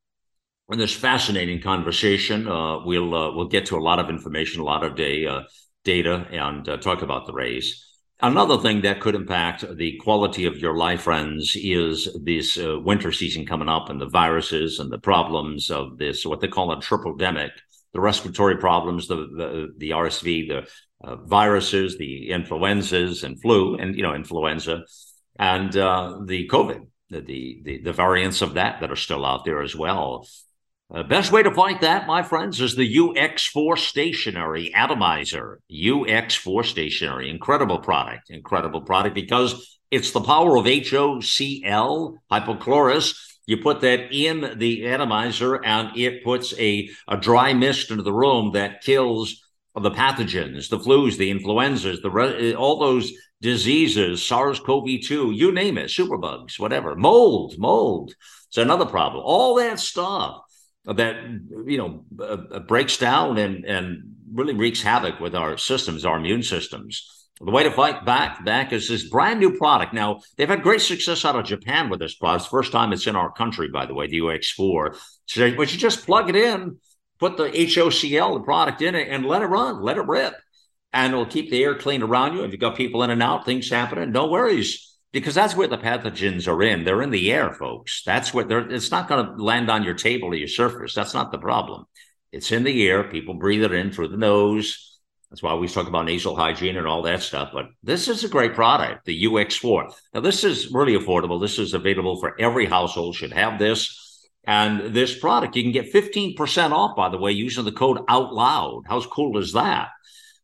[0.70, 2.48] in this fascinating conversation.
[2.48, 5.42] Uh, we'll uh, we'll get to a lot of information, a lot of day uh,
[5.84, 7.85] data, and uh, talk about the race.
[8.22, 13.12] Another thing that could impact the quality of your life, friends, is this uh, winter
[13.12, 16.80] season coming up and the viruses and the problems of this, what they call a
[16.80, 17.50] triple demic,
[17.92, 20.66] the respiratory problems, the, the, the RSV, the
[21.06, 24.84] uh, viruses, the influenzas and flu, and, you know, influenza,
[25.38, 29.60] and uh, the COVID, the, the, the variants of that that are still out there
[29.60, 30.26] as well.
[30.88, 35.58] The uh, best way to fight that, my friends, is the UX4 stationary atomizer.
[35.68, 43.18] UX4 stationary, incredible product, incredible product because it's the power of HOCl, hypochlorous.
[43.46, 48.12] You put that in the atomizer and it puts a, a dry mist into the
[48.12, 49.42] room that kills
[49.74, 56.60] the pathogens, the flus, the influenzas, the all those diseases, SARS-CoV-2, you name it, superbugs,
[56.60, 58.14] whatever, mold, mold.
[58.48, 59.22] It's another problem.
[59.26, 60.42] All that stuff
[60.94, 61.16] that
[61.66, 66.16] you know uh, uh, breaks down and and really wreaks havoc with our systems, our
[66.16, 67.12] immune systems.
[67.40, 69.92] The way to fight back back is this brand new product.
[69.92, 72.48] Now they've had great success out of Japan with this product.
[72.48, 74.96] First time it's in our country, by the way, the UX4.
[75.26, 76.78] So, but you just plug it in,
[77.18, 80.34] put the HOCl, the product in it, and let it run, let it rip,
[80.92, 82.44] and it'll keep the air clean around you.
[82.44, 85.78] If you've got people in and out, things happening, no worries, because that's where the
[85.78, 86.84] pathogens are in.
[86.84, 88.02] They're in the air, folks.
[88.04, 88.70] That's where they're.
[88.70, 90.94] It's not going to land on your table or your surface.
[90.94, 91.84] That's not the problem.
[92.32, 93.04] It's in the air.
[93.04, 94.96] People breathe it in through the nose
[95.30, 97.50] that's why we talk about nasal hygiene and all that stuff.
[97.52, 99.92] But this is a great product, the UX4.
[100.14, 101.40] Now, this is really affordable.
[101.40, 104.28] This is available for every household, should have this.
[104.44, 108.32] And this product, you can get 15% off, by the way, using the code out
[108.32, 108.84] loud.
[108.86, 109.88] How cool is that?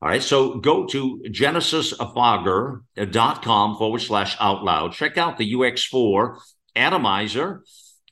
[0.02, 0.22] All right.
[0.22, 4.94] So go to genesisfogger.com forward slash out loud.
[4.94, 6.38] Check out the UX4
[6.74, 7.62] atomizer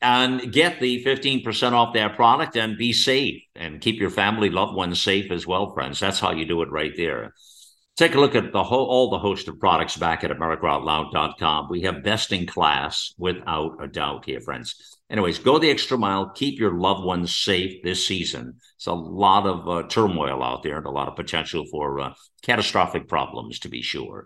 [0.01, 4.73] and get the 15% off that product and be safe and keep your family loved
[4.73, 7.33] ones safe as well friends that's how you do it right there
[7.97, 11.81] take a look at the whole all the host of products back at americaoutloud.com we
[11.81, 16.59] have best in class without a doubt here friends anyways go the extra mile keep
[16.59, 20.87] your loved ones safe this season it's a lot of uh, turmoil out there and
[20.87, 24.25] a lot of potential for uh, catastrophic problems to be sure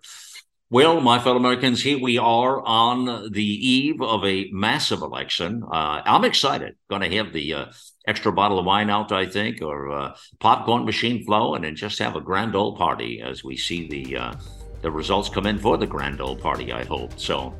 [0.71, 5.63] well, my fellow Americans, here we are on the eve of a massive election.
[5.63, 6.75] Uh, I'm excited.
[6.89, 7.65] Going to have the uh,
[8.07, 12.15] extra bottle of wine out, I think, or uh, popcorn machine flowing, and just have
[12.15, 14.33] a grand old party as we see the uh,
[14.81, 16.73] the results come in for the grand old party.
[16.73, 17.53] I hope so.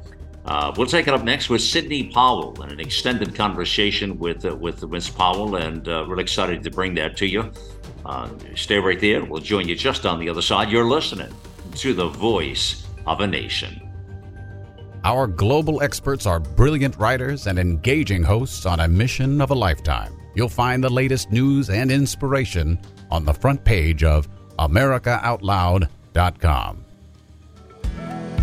[0.46, 4.56] Uh, we'll take it up next with Sidney Powell and an extended conversation with uh,
[4.56, 7.52] with Miss Powell, and we're excited to bring that to you.
[8.56, 9.26] stay right there.
[9.26, 10.70] We'll join you just on the other side.
[10.70, 11.34] You're listening
[11.76, 13.86] to the voice of a nation.
[15.06, 20.18] Our global experts are brilliant writers and engaging hosts on a mission of a lifetime.
[20.34, 22.80] You'll find the latest news and inspiration
[23.12, 24.28] on the front page of
[24.58, 26.85] AmericaOutloud.com.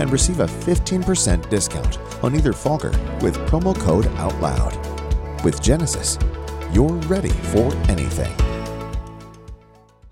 [0.00, 5.44] and receive a 15% discount on either fogger with promo code OUTLOUD.
[5.44, 6.18] With Genesis,
[6.72, 8.59] you're ready for anything.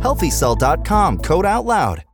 [0.00, 2.04] HealthyCell.com, code out loud.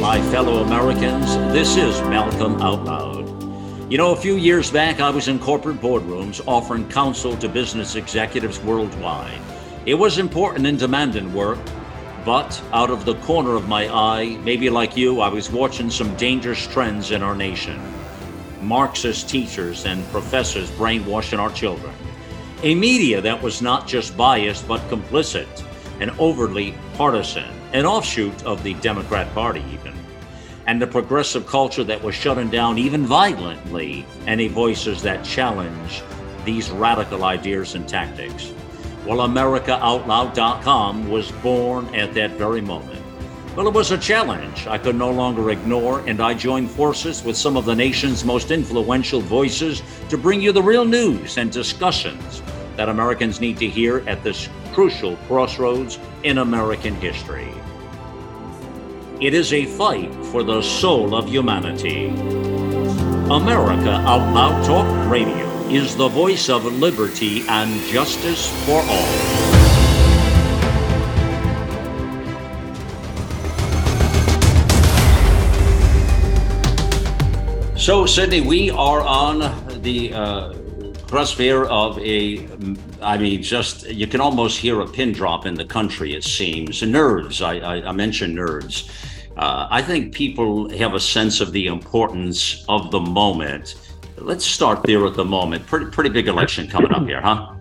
[0.00, 3.20] My fellow Americans, this is Malcolm Out Loud.
[3.92, 7.96] You know, a few years back, I was in corporate boardrooms offering counsel to business
[7.96, 9.40] executives worldwide.
[9.84, 11.58] It was important and demanding work,
[12.24, 16.14] but out of the corner of my eye, maybe like you, I was watching some
[16.16, 17.78] dangerous trends in our nation.
[18.62, 21.92] Marxist teachers and professors brainwashing our children.
[22.62, 25.64] A media that was not just biased but complicit
[26.00, 29.94] and overly partisan, an offshoot of the Democrat Party, even.
[30.66, 36.02] And the progressive culture that was shutting down even violently any voices that challenge
[36.44, 38.52] these radical ideas and tactics.
[39.06, 42.99] Well, AmericaOutloud.com was born at that very moment.
[43.60, 47.36] Well, it was a challenge I could no longer ignore, and I joined forces with
[47.36, 52.42] some of the nation's most influential voices to bring you the real news and discussions
[52.76, 57.52] that Americans need to hear at this crucial crossroads in American history.
[59.20, 62.06] It is a fight for the soul of humanity.
[63.28, 69.49] America Out Loud Talk Radio is the voice of liberty and justice for all.
[77.80, 79.38] So, Sidney, we are on
[79.80, 80.52] the uh,
[81.10, 82.46] of a,
[83.00, 86.82] I mean, just you can almost hear a pin drop in the country, it seems.
[86.82, 88.90] Nerves, I, I, I mentioned nerves.
[89.34, 93.76] Uh, I think people have a sense of the importance of the moment.
[94.18, 95.66] Let's start there at the moment.
[95.66, 97.54] Pretty, pretty big election coming up here, huh?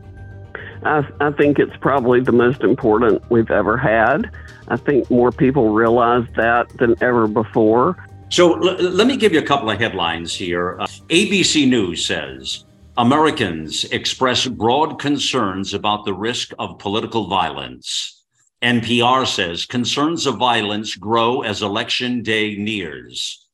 [0.84, 4.30] I, I think it's probably the most important we've ever had.
[4.68, 7.96] I think more people realize that than ever before.
[8.30, 10.80] So l- let me give you a couple of headlines here.
[10.80, 12.66] Uh, ABC News says
[12.98, 18.24] Americans express broad concerns about the risk of political violence.
[18.62, 23.48] NPR says concerns of violence grow as election day nears.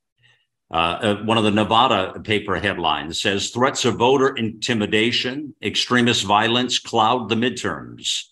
[0.71, 6.79] Uh, uh, one of the Nevada paper headlines says threats of voter intimidation, extremist violence
[6.79, 8.23] cloud the midterms.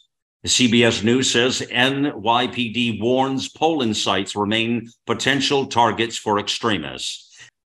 [0.46, 7.30] CBS News says NYPD warns polling sites remain potential targets for extremists.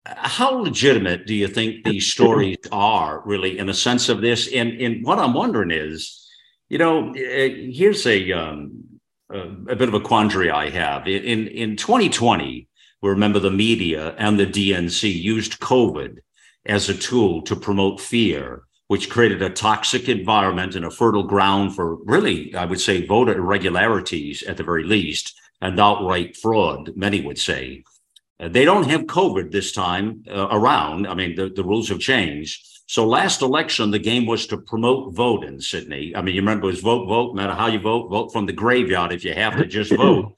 [0.07, 4.51] How legitimate do you think these stories are, really, in a sense of this?
[4.53, 6.27] And, and what I'm wondering is,
[6.71, 8.85] you know, eh, here's a, um,
[9.31, 11.07] a, a bit of a quandary I have.
[11.07, 12.67] In, in 2020,
[13.03, 16.19] we remember the media and the DNC used COVID
[16.65, 21.75] as a tool to promote fear which created a toxic environment and a fertile ground
[21.75, 27.21] for really, I would say, voter irregularities at the very least, and outright fraud, many
[27.21, 27.85] would say.
[28.39, 31.07] Uh, they don't have COVID this time uh, around.
[31.07, 32.67] I mean, the, the rules have changed.
[32.87, 36.15] So last election, the game was to promote vote in Sidney.
[36.15, 38.45] I mean, you remember it was vote, vote, no matter how you vote, vote from
[38.45, 40.37] the graveyard if you have to just vote.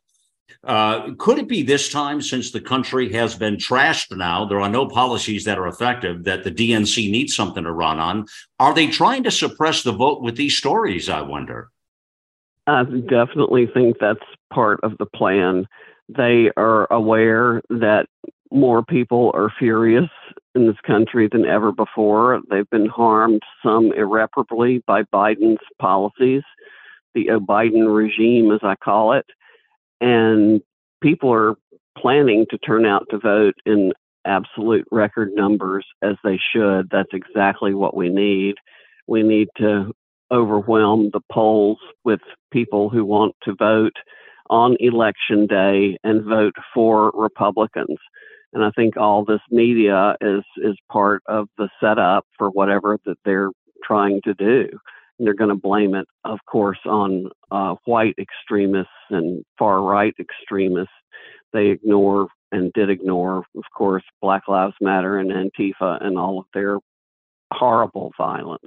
[0.64, 4.68] Uh, could it be this time, since the country has been trashed now, there are
[4.68, 8.26] no policies that are effective, that the DNC needs something to run on?
[8.58, 11.08] Are they trying to suppress the vote with these stories?
[11.08, 11.70] I wonder.
[12.66, 14.18] I definitely think that's
[14.52, 15.66] part of the plan.
[16.08, 18.06] They are aware that
[18.50, 20.10] more people are furious
[20.54, 22.40] in this country than ever before.
[22.50, 26.42] They've been harmed, some irreparably, by Biden's policies,
[27.14, 29.26] the Biden regime, as I call it
[30.00, 30.60] and
[31.02, 31.54] people are
[31.98, 33.92] planning to turn out to vote in
[34.26, 36.88] absolute record numbers as they should.
[36.90, 38.56] That's exactly what we need.
[39.06, 39.92] We need to
[40.32, 42.20] overwhelm the polls with
[42.52, 43.94] people who want to vote
[44.50, 47.98] on election day and vote for Republicans.
[48.52, 53.18] And I think all this media is is part of the setup for whatever that
[53.24, 53.50] they're
[53.84, 54.68] trying to do
[55.18, 60.92] they're going to blame it, of course, on uh, white extremists and far right extremists.
[61.52, 66.46] They ignore and did ignore, of course, Black Lives Matter and Antifa and all of
[66.54, 66.78] their
[67.52, 68.62] horrible violence.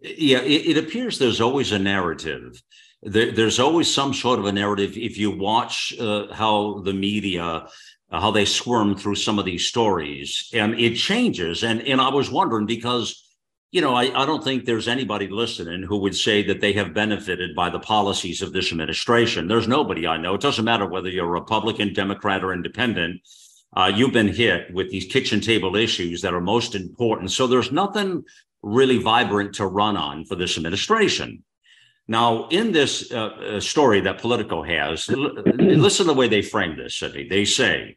[0.00, 2.62] Yeah, it, it appears there's always a narrative.
[3.02, 4.96] There, there's always some sort of a narrative.
[4.96, 7.66] If you watch uh, how the media,
[8.10, 11.62] how they squirm through some of these stories, and it changes.
[11.62, 13.25] And and I was wondering because
[13.72, 16.94] you know, I, I don't think there's anybody listening who would say that they have
[16.94, 19.48] benefited by the policies of this administration.
[19.48, 20.34] There's nobody I know.
[20.34, 23.20] It doesn't matter whether you're Republican, Democrat, or independent.
[23.76, 27.32] Uh, you've been hit with these kitchen table issues that are most important.
[27.32, 28.24] So there's nothing
[28.62, 31.42] really vibrant to run on for this administration.
[32.08, 36.76] Now, in this uh, uh story that Politico has, listen to the way they frame
[36.76, 37.28] this, Sidney.
[37.28, 37.96] They say,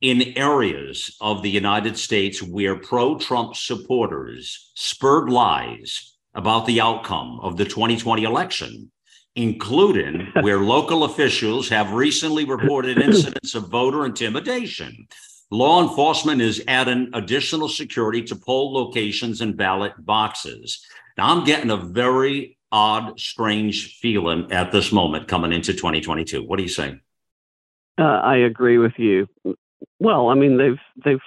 [0.00, 7.40] in areas of the United States where pro Trump supporters spurred lies about the outcome
[7.42, 8.90] of the 2020 election,
[9.34, 15.08] including where local officials have recently reported incidents of voter intimidation.
[15.50, 20.84] Law enforcement is adding additional security to poll locations and ballot boxes.
[21.16, 26.42] Now, I'm getting a very odd, strange feeling at this moment coming into 2022.
[26.42, 27.00] What do you say?
[27.96, 29.28] Uh, I agree with you.
[29.98, 31.20] Well, I mean, they've they've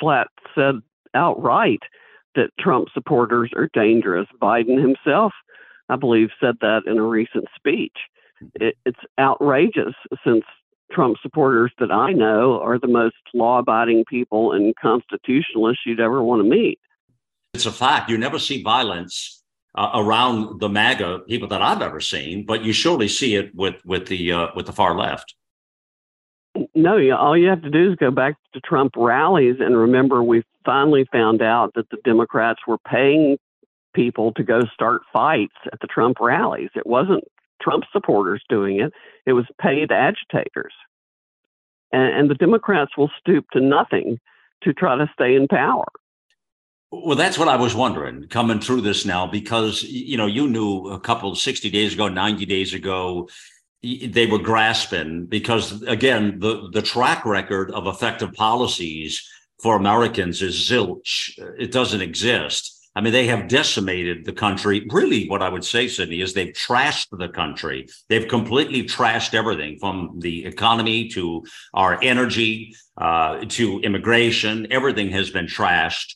[0.00, 0.76] flat said
[1.14, 1.80] outright
[2.34, 4.26] that Trump supporters are dangerous.
[4.40, 5.32] Biden himself,
[5.88, 7.96] I believe, said that in a recent speech.
[8.54, 10.44] It, it's outrageous since
[10.92, 16.22] Trump supporters that I know are the most law abiding people and constitutionalists you'd ever
[16.22, 16.78] want to meet.
[17.54, 18.10] It's a fact.
[18.10, 19.42] You never see violence
[19.76, 23.76] uh, around the MAGA people that I've ever seen, but you surely see it with
[23.84, 25.34] with the uh, with the far left.
[26.76, 30.44] No, all you have to do is go back to Trump rallies and remember we
[30.64, 33.38] finally found out that the Democrats were paying
[33.94, 36.68] people to go start fights at the Trump rallies.
[36.74, 37.24] It wasn't
[37.62, 38.92] Trump supporters doing it,
[39.24, 40.74] it was paid agitators.
[41.92, 44.20] And, and the Democrats will stoop to nothing
[44.62, 45.86] to try to stay in power.
[46.92, 50.88] Well, that's what I was wondering coming through this now, because you know you knew
[50.88, 53.28] a couple sixty days ago, ninety days ago,
[53.82, 59.22] they were grasping because again the the track record of effective policies
[59.62, 61.32] for Americans is zilch.
[61.58, 62.72] It doesn't exist.
[62.94, 64.86] I mean, they have decimated the country.
[64.88, 67.88] Really, what I would say, Sidney, is they've trashed the country.
[68.08, 71.44] They've completely trashed everything from the economy to
[71.74, 74.66] our energy uh, to immigration.
[74.70, 76.14] Everything has been trashed.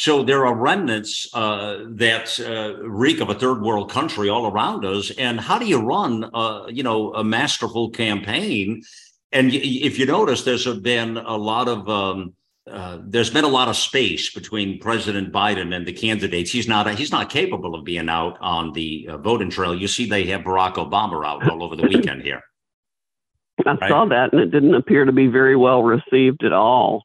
[0.00, 4.82] So there are remnants uh, that uh, reek of a third world country all around
[4.82, 5.10] us.
[5.18, 8.82] And how do you run, uh, you know, a masterful campaign?
[9.30, 12.32] And if you notice, there's been a lot of um,
[12.66, 16.50] uh, there's been a lot of space between President Biden and the candidates.
[16.50, 19.74] He's not he's not capable of being out on the uh, voting trail.
[19.74, 22.40] You see, they have Barack Obama out all over the weekend here.
[23.66, 23.90] I right?
[23.90, 27.04] saw that, and it didn't appear to be very well received at all.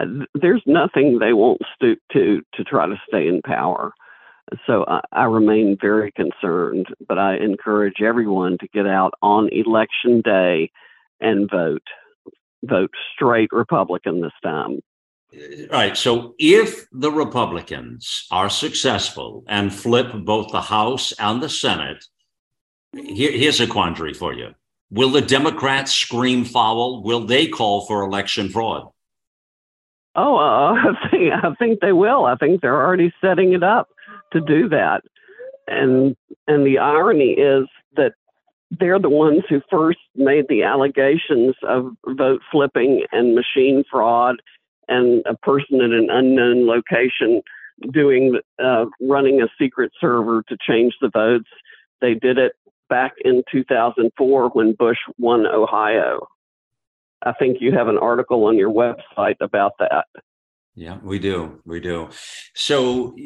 [0.00, 3.92] Uh, there's nothing they won't stoop to to try to stay in power.
[4.66, 10.22] So I, I remain very concerned, but I encourage everyone to get out on election
[10.22, 10.70] day
[11.20, 11.82] and vote.
[12.64, 14.80] Vote straight Republican this time.
[15.32, 15.96] All right.
[15.96, 22.04] So if the Republicans are successful and flip both the House and the Senate,
[22.94, 24.54] here, here's a quandary for you.
[24.90, 27.02] Will the Democrats scream foul?
[27.02, 28.88] Will they call for election fraud?
[30.18, 32.24] Oh, uh, I think I think they will.
[32.24, 33.88] I think they're already setting it up
[34.32, 35.02] to do that.
[35.68, 36.16] And
[36.48, 38.12] and the irony is that
[38.70, 44.36] they're the ones who first made the allegations of vote flipping and machine fraud
[44.88, 47.40] and a person at an unknown location
[47.92, 51.48] doing uh, running a secret server to change the votes.
[52.00, 52.52] They did it
[52.88, 56.26] back in 2004 when Bush won Ohio.
[57.22, 60.06] I think you have an article on your website about that.
[60.74, 61.60] Yeah, we do.
[61.64, 62.10] We do.
[62.54, 63.16] So,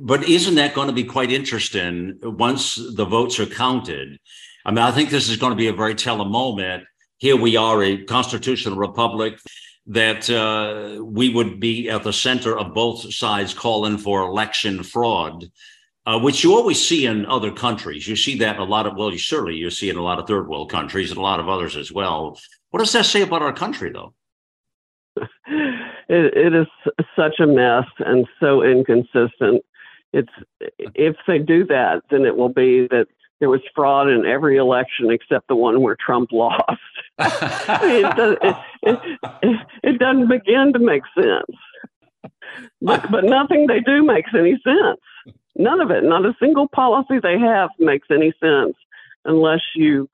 [0.00, 4.18] but isn't that going to be quite interesting once the votes are counted?
[4.64, 6.84] I mean, I think this is going to be a very telling moment.
[7.18, 9.38] Here we are, a constitutional republic
[9.88, 15.44] that uh, we would be at the center of both sides calling for election fraud,
[16.06, 18.06] uh, which you always see in other countries.
[18.06, 20.26] You see that a lot of, well, you certainly you see in a lot of
[20.26, 22.38] third world countries and a lot of others as well.
[22.70, 24.14] What does that say about our country, though?
[25.16, 25.26] it,
[26.08, 26.66] it is
[27.16, 29.64] such a mess and so inconsistent.
[30.12, 30.32] It's
[30.78, 33.06] if they do that, then it will be that
[33.40, 36.62] there was fraud in every election except the one where Trump lost.
[37.18, 38.56] it, does, it,
[39.42, 42.32] it, it, doesn't begin to make sense.
[42.80, 45.36] But, but nothing they do makes any sense.
[45.56, 48.74] None of it, not a single policy they have makes any sense
[49.24, 50.08] unless you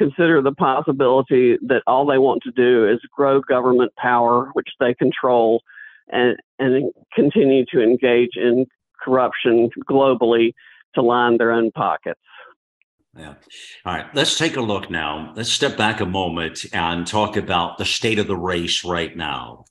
[0.00, 4.94] consider the possibility that all they want to do is grow government power, which they
[4.94, 5.62] control,
[6.08, 8.64] and, and continue to engage in
[9.02, 10.54] corruption globally
[10.94, 12.20] to line their own pockets.
[13.16, 13.34] Yeah.
[13.84, 14.06] All right.
[14.14, 15.34] Let's take a look now.
[15.36, 19.66] Let's step back a moment and talk about the state of the race right now.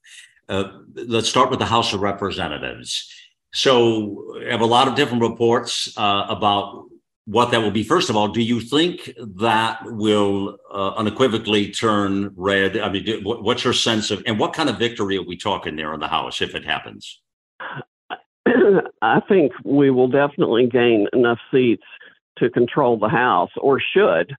[0.47, 3.11] Uh, let's start with the House of Representatives.
[3.51, 6.85] So, I have a lot of different reports uh, about
[7.29, 7.83] what that will be.
[7.83, 12.75] First of all, do you think that will uh, unequivocally turn red?
[12.79, 15.75] I mean, do, what's your sense of, and what kind of victory are we talking
[15.75, 17.21] there in the House if it happens?
[19.01, 21.83] I think we will definitely gain enough seats
[22.39, 24.35] to control the House, or should.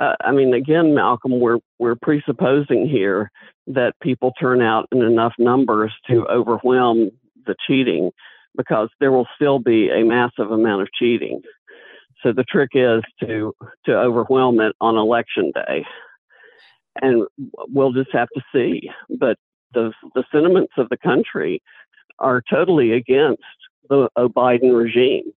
[0.00, 3.30] Uh, I mean, again, Malcolm, we're we're presupposing here
[3.68, 7.10] that people turn out in enough numbers to overwhelm
[7.46, 8.10] the cheating,
[8.56, 11.40] because there will still be a massive amount of cheating.
[12.22, 13.54] So the trick is to
[13.86, 15.84] to overwhelm it on election day,
[17.00, 17.26] and
[17.68, 18.90] we'll just have to see.
[19.18, 19.36] But
[19.74, 21.62] the the sentiments of the country
[22.18, 23.42] are totally against
[23.88, 25.32] the Biden regime.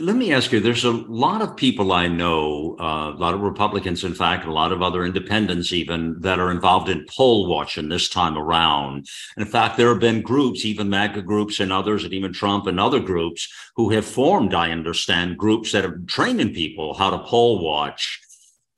[0.00, 3.42] Let me ask you there's a lot of people I know, uh, a lot of
[3.42, 7.90] Republicans, in fact, a lot of other independents, even that are involved in poll watching
[7.90, 9.06] this time around.
[9.36, 12.66] And in fact, there have been groups, even MAGA groups and others, and even Trump
[12.66, 17.18] and other groups who have formed, I understand, groups that are training people how to
[17.18, 18.18] poll watch.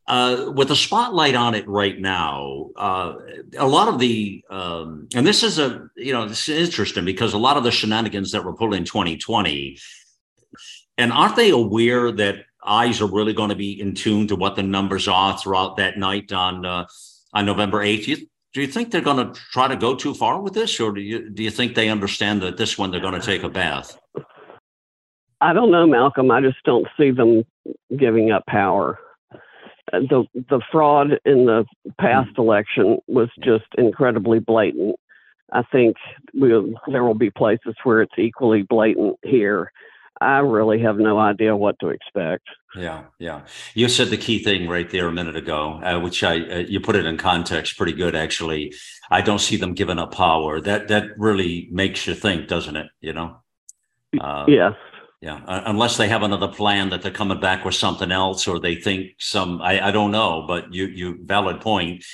[0.06, 3.14] Uh, with a spotlight on it right now, uh,
[3.56, 7.32] a lot of the, um, and this is a, you know, this is interesting because
[7.32, 9.78] a lot of the shenanigans that were pulled in 2020
[10.99, 14.57] and aren't they aware that eyes are really going to be in tune to what
[14.57, 16.86] the numbers are throughout that night on uh,
[17.32, 18.07] on November eighth?
[18.07, 18.16] Do,
[18.55, 21.01] do you think they're going to try to go too far with this, or do
[21.01, 23.99] you do you think they understand that this one they're going to take a bath?
[25.40, 26.30] I don't know, Malcolm.
[26.30, 27.45] I just don't see them
[27.99, 28.99] giving up power.
[29.92, 31.64] Uh, the the fraud in the
[32.01, 32.38] past mm.
[32.38, 34.97] election was just incredibly blatant.
[35.53, 35.97] I think
[36.32, 39.70] we'll, there will be places where it's equally blatant here.
[40.20, 42.44] I really have no idea what to expect.
[42.76, 43.42] Yeah, yeah.
[43.74, 46.80] You said the key thing right there a minute ago, uh, which I uh, you
[46.80, 48.74] put it in context pretty good actually.
[49.10, 50.60] I don't see them giving up power.
[50.60, 52.88] That that really makes you think, doesn't it?
[53.00, 53.36] You know.
[54.20, 54.74] Uh, yes.
[55.20, 58.60] Yeah, uh, unless they have another plan that they're coming back with something else, or
[58.60, 59.62] they think some.
[59.62, 62.04] I, I don't know, but you you valid point.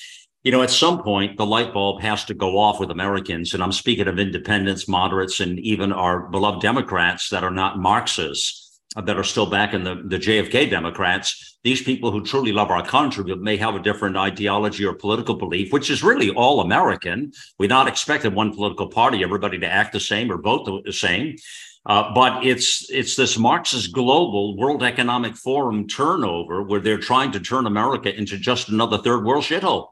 [0.43, 3.53] You know, at some point, the light bulb has to go off with Americans.
[3.53, 8.81] And I'm speaking of independents, moderates, and even our beloved Democrats that are not Marxists,
[8.97, 11.59] uh, that are still back in the, the JFK Democrats.
[11.63, 15.35] These people who truly love our country but may have a different ideology or political
[15.35, 17.33] belief, which is really all American.
[17.59, 21.37] We're not expecting one political party, everybody to act the same or vote the same.
[21.85, 27.41] Uh, but it's it's this Marxist global World Economic Forum turnover where they're trying to
[27.41, 29.89] turn America into just another third world shithole.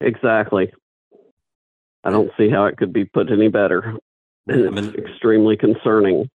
[0.00, 0.72] Exactly.
[2.04, 3.96] I don't see how it could be put any better.
[4.46, 6.30] And it's I mean, extremely concerning.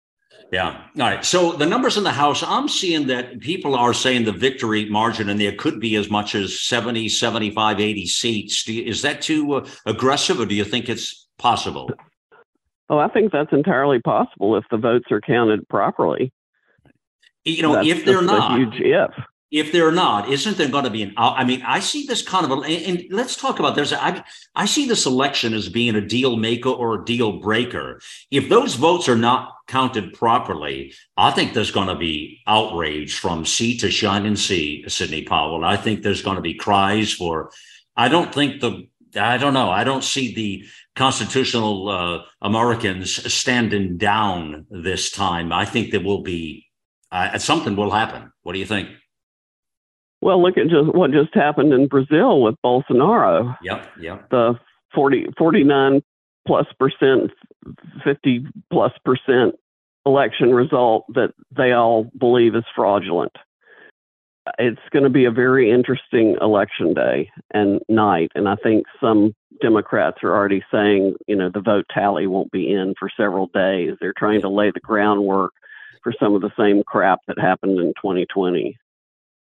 [0.52, 0.82] Yeah.
[0.96, 1.24] All right.
[1.24, 5.28] So the numbers in the House, I'm seeing that people are saying the victory margin,
[5.28, 8.68] and there could be as much as 70, 75, 80 seats.
[8.68, 11.90] You, is that too uh, aggressive, or do you think it's possible?
[12.90, 16.32] Oh, I think that's entirely possible if the votes are counted properly.
[17.44, 19.10] You know, that's if they're not, huge if.
[19.50, 21.14] If they're not, isn't there going to be an?
[21.16, 23.92] I mean, I see this kind of a, and let's talk about there's.
[23.92, 24.24] I
[24.54, 28.00] I see this election as being a deal maker or a deal breaker.
[28.32, 33.44] If those votes are not counted properly, I think there's going to be outrage from
[33.44, 35.64] sea to shining sea, Sidney Powell.
[35.64, 37.50] I think there's going to be cries for.
[37.96, 39.70] I don't think the I don't know.
[39.70, 40.64] I don't see the
[40.96, 45.52] constitutional uh, Americans standing down this time.
[45.52, 46.66] I think there will be
[47.12, 48.32] uh, something will happen.
[48.42, 48.88] What do you think?
[50.24, 53.56] Well, look at just what just happened in Brazil with Bolsonaro.
[53.62, 54.30] Yep, yep.
[54.30, 54.58] The
[54.94, 56.02] 40, 49
[56.46, 57.30] plus percent,
[58.02, 59.54] 50 plus percent
[60.06, 63.32] election result that they all believe is fraudulent
[64.58, 68.30] it's going to be a very interesting election day and night.
[68.34, 72.72] And I think some Democrats are already saying, you know, the vote tally won't be
[72.72, 73.94] in for several days.
[74.00, 75.52] They're trying to lay the groundwork
[76.02, 78.76] for some of the same crap that happened in 2020.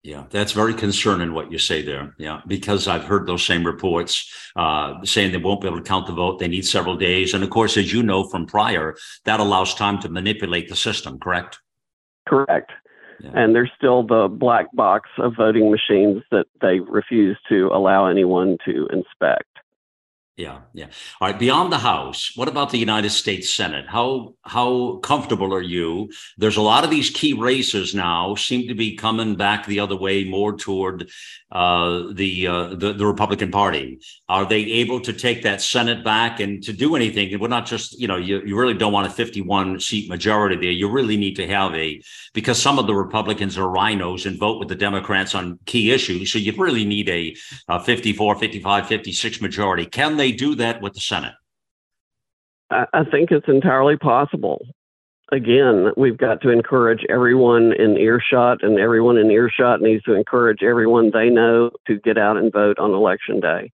[0.04, 2.14] Yeah, that's very concerning what you say there.
[2.18, 6.08] Yeah, because I've heard those same reports uh, saying they won't be able to count
[6.08, 6.40] the vote.
[6.40, 7.34] They need several days.
[7.34, 8.96] And of course, as you know from prior,
[9.26, 11.60] that allows time to manipulate the system, correct?
[12.28, 12.72] Correct.
[13.20, 13.30] Yeah.
[13.34, 18.58] And there's still the black box of voting machines that they refuse to allow anyone
[18.64, 19.51] to inspect.
[20.36, 20.86] Yeah, yeah.
[21.20, 21.38] All right.
[21.38, 23.84] Beyond the House, what about the United States Senate?
[23.86, 26.10] How how comfortable are you?
[26.38, 29.94] There's a lot of these key races now seem to be coming back the other
[29.94, 31.10] way, more toward
[31.50, 34.00] uh, the, uh, the, the Republican Party.
[34.26, 37.30] Are they able to take that Senate back and to do anything?
[37.30, 40.56] And we're not just you know you you really don't want a 51 seat majority
[40.56, 40.70] there.
[40.70, 42.00] You really need to have a
[42.32, 46.32] because some of the Republicans are RINOs and vote with the Democrats on key issues.
[46.32, 47.36] So you really need a,
[47.68, 49.84] a 54, 55, 56 majority.
[49.84, 51.34] Can they do that with the Senate?
[52.70, 54.64] I think it's entirely possible.
[55.30, 60.62] Again, we've got to encourage everyone in earshot, and everyone in earshot needs to encourage
[60.62, 63.72] everyone they know to get out and vote on election day.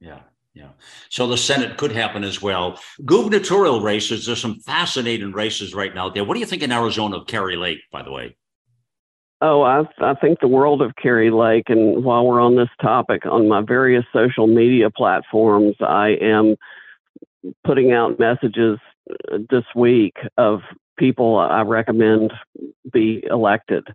[0.00, 0.20] Yeah.
[0.54, 0.70] Yeah.
[1.08, 2.80] So the Senate could happen as well.
[3.04, 6.24] Gubernatorial races, there's some fascinating races right now there.
[6.24, 8.36] What do you think in Arizona of Kari Lake, by the way?
[9.40, 11.68] Oh, I, I think the world of Kari Lake.
[11.68, 16.56] And while we're on this topic, on my various social media platforms, I am
[17.64, 18.78] putting out messages
[19.32, 20.60] uh, this week of
[20.98, 22.32] people I recommend
[22.92, 23.86] be elected.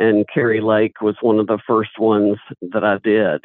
[0.00, 3.40] And Kari Lake was one of the first ones that I did.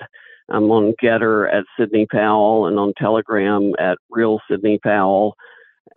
[0.49, 5.35] I'm on Gettr at Sidney Powell and on Telegram at Real Sidney Powell.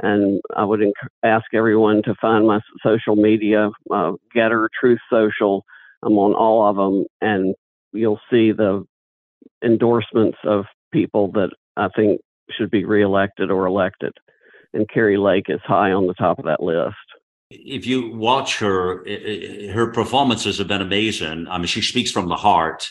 [0.01, 0.93] And I would inc-
[1.25, 5.65] ask everyone to find my social media, uh, Gettr, Truth Social.
[6.03, 7.55] I'm on all of them, and
[7.93, 8.85] you'll see the
[9.65, 12.21] endorsements of people that I think
[12.51, 14.13] should be reelected or elected.
[14.73, 16.97] And Kari Lake is high on the top of that list.
[17.51, 19.05] If you watch her,
[19.73, 21.47] her performances have been amazing.
[21.49, 22.89] I mean, she speaks from the heart.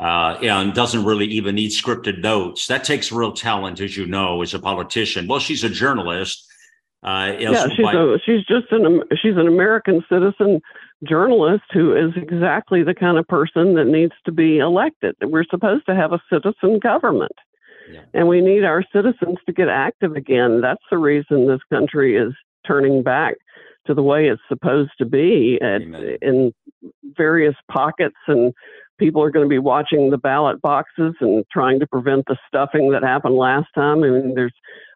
[0.00, 2.68] Uh, and doesn't really even need scripted notes.
[2.68, 5.26] That takes real talent, as you know, as a politician.
[5.26, 6.47] Well, she's a journalist.
[7.02, 10.60] Uh, yeah, she's, by- a, she's just an she's an American citizen
[11.08, 15.14] journalist who is exactly the kind of person that needs to be elected.
[15.22, 17.32] We're supposed to have a citizen government.
[17.90, 18.02] Yeah.
[18.14, 20.60] And we need our citizens to get active again.
[20.60, 22.34] That's the reason this country is
[22.66, 23.36] turning back
[23.86, 25.80] to the way it's supposed to be at,
[26.20, 26.52] in
[27.16, 28.16] various pockets.
[28.26, 28.52] And
[28.98, 32.90] people are going to be watching the ballot boxes and trying to prevent the stuffing
[32.90, 34.02] that happened last time.
[34.02, 34.52] I mean, there's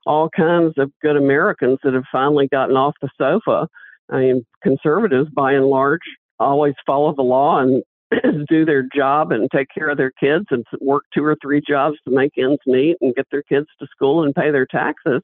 [0.07, 3.69] all kinds of good Americans that have finally gotten off the sofa.
[4.11, 6.01] I mean, conservatives, by and large,
[6.39, 7.83] always follow the law and
[8.49, 11.97] do their job and take care of their kids and work two or three jobs
[12.07, 15.23] to make ends meet and get their kids to school and pay their taxes.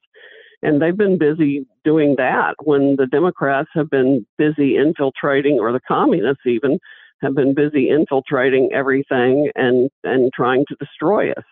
[0.62, 5.80] And they've been busy doing that when the Democrats have been busy infiltrating, or the
[5.86, 6.78] communists even
[7.22, 11.44] have been busy infiltrating everything and, and trying to destroy us.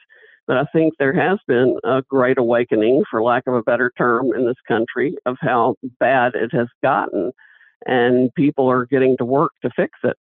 [0.46, 4.32] But I think there has been a great awakening, for lack of a better term,
[4.34, 7.32] in this country of how bad it has gotten.
[7.86, 10.16] And people are getting to work to fix it,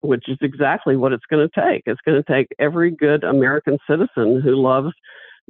[0.00, 1.82] which is exactly what it's going to take.
[1.86, 4.92] It's going to take every good American citizen who loves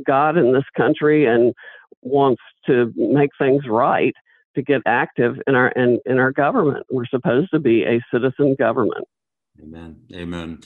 [0.06, 1.54] God in this country and
[2.02, 4.14] wants to make things right
[4.54, 6.86] to get active in our in, in our government.
[6.90, 9.06] We're supposed to be a citizen government.
[9.62, 9.96] Amen.
[10.14, 10.61] Amen.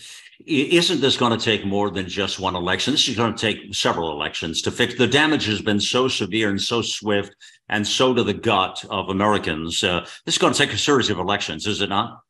[0.46, 2.92] Isn't this going to take more than just one election?
[2.92, 4.96] This is going to take several elections to fix.
[4.96, 7.34] The damage has been so severe and so swift
[7.68, 9.82] and so to the gut of Americans.
[9.82, 12.20] Uh, this is going to take a series of elections, is it not?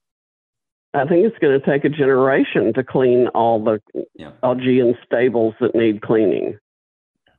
[0.94, 3.82] I think it's going to take a generation to clean all the
[4.14, 4.30] yeah.
[4.42, 6.58] Augean stables that need cleaning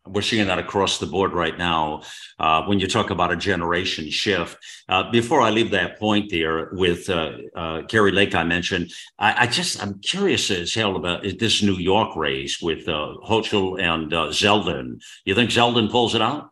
[0.08, 2.01] we're seeing that across the board right now
[2.39, 4.58] uh, when you talk about a generation shift.
[4.88, 9.47] Uh, before I leave that point there with uh, uh Lake, I mentioned, I, I,
[9.47, 14.28] just, I'm curious as hell about this New York race with uh, Hochul and uh,
[14.28, 15.01] Zeldin.
[15.26, 16.51] You think Zeldin pulls it out?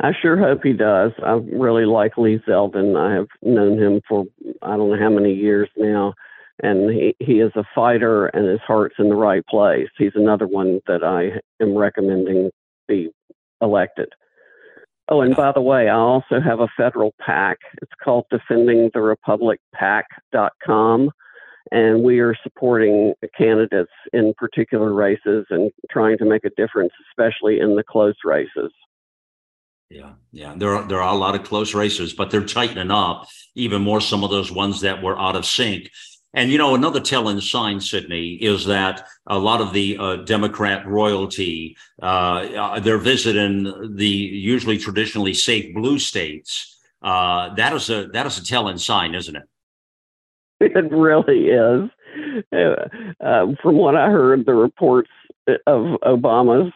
[0.00, 1.12] I sure hope he does.
[1.24, 2.98] I really like Lee Zeldin.
[2.98, 4.26] I have known him for
[4.60, 6.12] I don't know how many years now
[6.62, 9.88] and he, he is a fighter and his heart's in the right place.
[9.98, 12.50] He's another one that I am recommending
[12.88, 13.10] be
[13.60, 14.08] elected.
[15.08, 17.58] Oh, and by the way, I also have a federal PAC.
[17.80, 21.10] It's called Defending the Republic PAC.com.
[21.72, 27.58] And we are supporting candidates in particular races and trying to make a difference, especially
[27.60, 28.72] in the close races.
[29.90, 30.54] Yeah, yeah.
[30.56, 34.00] There are there are a lot of close races, but they're tightening up even more.
[34.00, 35.90] Some of those ones that were out of sync.
[36.36, 40.86] And you know, another telling sign, Sidney, is that a lot of the uh, Democrat
[40.86, 46.76] royalty uh, uh, they're visiting the usually traditionally safe blue states.
[47.00, 49.48] Uh, that is a that is a telling sign, isn't it?
[50.60, 51.90] It really is.
[52.52, 55.10] Uh, um, from what I heard, the reports
[55.66, 56.72] of Obama's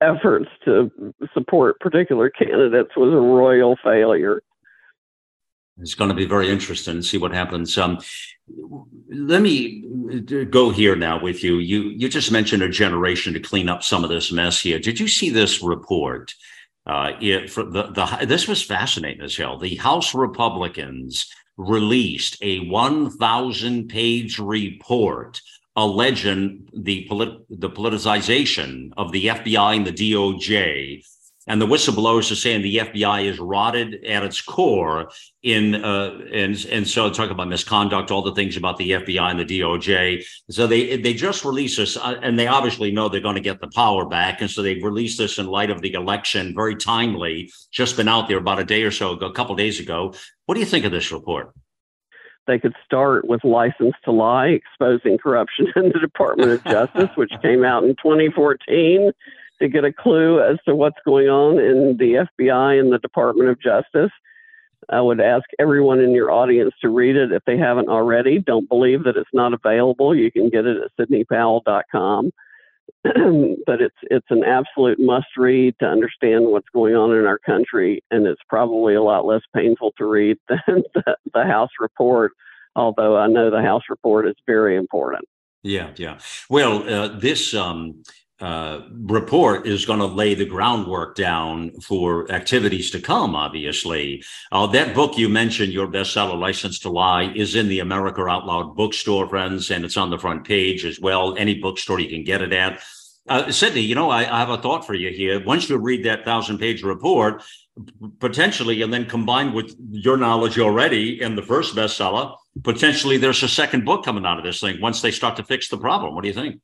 [0.00, 0.90] efforts to
[1.34, 4.42] support particular candidates was a royal failure.
[5.80, 7.76] It's going to be very interesting to see what happens.
[7.76, 7.98] Um,
[9.08, 9.84] let me
[10.50, 11.56] go here now with you.
[11.58, 14.78] You you just mentioned a generation to clean up some of this mess here.
[14.78, 16.32] Did you see this report?
[16.86, 19.58] Uh, it, for the, the this was fascinating as hell.
[19.58, 25.40] The House Republicans released a 1,000 page report
[25.76, 31.04] alleging the polit- the politicization of the FBI and the DOJ
[31.46, 35.10] and the whistleblowers are saying the FBI is rotted at its core
[35.42, 39.40] in uh, and and so talk about misconduct, all the things about the FBI and
[39.40, 40.24] the DOJ.
[40.50, 43.60] So they they just released this, uh, and they obviously know they're going to get
[43.60, 47.50] the power back, and so they've released this in light of the election, very timely.
[47.70, 50.14] Just been out there about a day or so ago, a couple days ago.
[50.46, 51.52] What do you think of this report?
[52.46, 57.32] They could start with License to Lie, exposing corruption in the Department of Justice, which
[57.42, 59.12] came out in 2014
[59.64, 63.48] to get a clue as to what's going on in the FBI and the Department
[63.48, 64.12] of Justice.
[64.90, 68.38] I would ask everyone in your audience to read it if they haven't already.
[68.38, 70.14] Don't believe that it's not available.
[70.14, 72.30] You can get it at sidneypowell.com.
[73.04, 78.02] but it's it's an absolute must read to understand what's going on in our country,
[78.10, 82.32] and it's probably a lot less painful to read than the, the House report.
[82.76, 85.24] Although I know the House report is very important.
[85.62, 86.18] Yeah, yeah.
[86.50, 88.02] Well, uh, this um,
[88.40, 94.24] uh, report is going to lay the groundwork down for activities to come, obviously.
[94.50, 98.44] Uh, that book you mentioned, your bestseller, License to Lie, is in the America Out
[98.44, 101.36] Loud bookstore, friends, and it's on the front page as well.
[101.38, 102.82] Any bookstore you can get it at.
[103.28, 105.42] Uh, Sidney, you know, I, I have a thought for you here.
[105.42, 107.42] Once you read that thousand page report,
[108.18, 113.48] potentially, and then combined with your knowledge already in the first bestseller, potentially there's a
[113.48, 116.14] second book coming out of this thing once they start to fix the problem.
[116.14, 116.60] What do you think?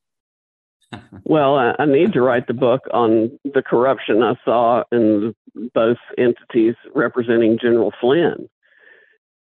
[1.24, 5.34] Well, I, I need to write the book on the corruption I saw in
[5.74, 8.48] both entities representing General Flynn.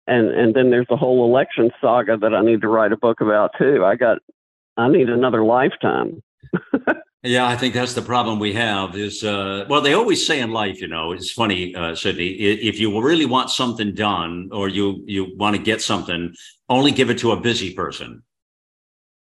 [0.09, 3.21] And and then there's a whole election saga that I need to write a book
[3.21, 3.85] about too.
[3.85, 4.19] I got
[4.77, 6.23] I need another lifetime.
[7.25, 10.53] yeah, I think that's the problem we have is uh, well, they always say in
[10.53, 15.03] life, you know, it's funny, uh, Sidney, if you really want something done or you
[15.07, 16.33] you want to get something,
[16.69, 18.23] only give it to a busy person.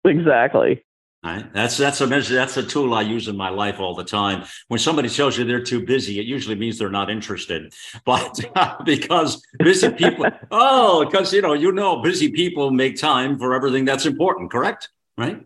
[0.04, 0.84] Exactly.
[1.24, 1.52] Right.
[1.54, 2.34] That's that's a measure.
[2.34, 4.44] That's a tool I use in my life all the time.
[4.66, 7.72] When somebody tells you they're too busy, it usually means they're not interested.
[8.04, 8.40] But
[8.84, 13.84] because busy people, oh, because you know, you know, busy people make time for everything
[13.84, 14.50] that's important.
[14.50, 14.88] Correct?
[15.16, 15.40] Right.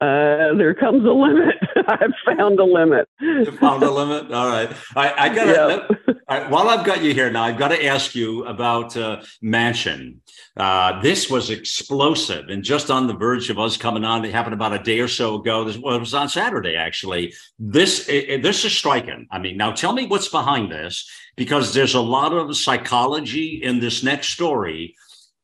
[0.00, 1.56] Uh, there comes a limit.
[1.88, 3.08] I've found a limit.
[3.20, 4.32] You found a limit.
[4.32, 4.70] All right.
[4.94, 5.46] I, I got.
[6.06, 6.50] Yep.
[6.50, 10.18] while I've got you here now, I've got to ask you about uh, Manchin.
[10.58, 14.24] Uh, this was explosive and just on the verge of us coming on.
[14.24, 15.62] It happened about a day or so ago.
[15.62, 17.32] This well, it was on Saturday actually.
[17.60, 19.28] This it, this is striking.
[19.30, 23.78] I mean, now tell me what's behind this because there's a lot of psychology in
[23.78, 24.96] this next story.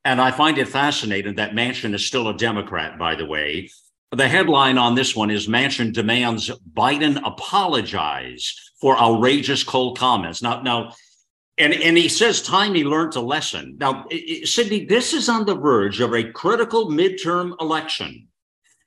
[0.05, 3.71] And I find it fascinating that Manchin is still a Democrat, by the way.
[4.11, 10.43] The headline on this one is Manchin demands Biden apologize for outrageous cold comments.
[10.43, 10.93] Now, now,
[11.59, 13.77] and, and he says time he learned a lesson.
[13.79, 14.07] Now,
[14.45, 18.29] Sidney, this is on the verge of a critical midterm election.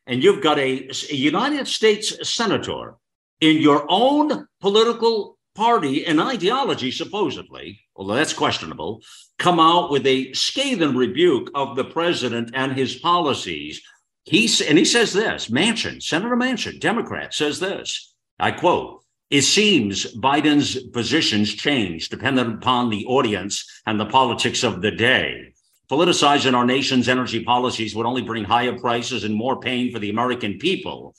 [0.05, 2.95] And you've got a, a United States senator
[3.41, 9.01] in your own political party and ideology, supposedly, although that's questionable,
[9.39, 13.81] come out with a scathing rebuke of the president and his policies
[14.27, 20.15] He's, and he says this Manchin, Senator Manchin, Democrat, says this I quote, it seems
[20.15, 25.53] Biden's positions change dependent upon the audience and the politics of the day.
[25.91, 30.09] Politicizing our nation's energy policies would only bring higher prices and more pain for the
[30.09, 31.15] American people.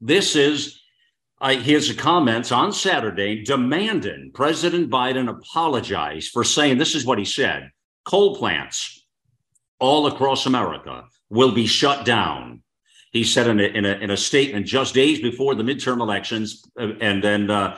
[0.00, 0.80] This is
[1.40, 7.24] uh, his comments on Saturday demanding President Biden apologize for saying this is what he
[7.24, 7.70] said
[8.04, 9.06] coal plants
[9.78, 12.62] all across America will be shut down.
[13.10, 16.62] He said in a, in a, in a statement just days before the midterm elections.
[16.78, 17.76] Uh, and then, uh,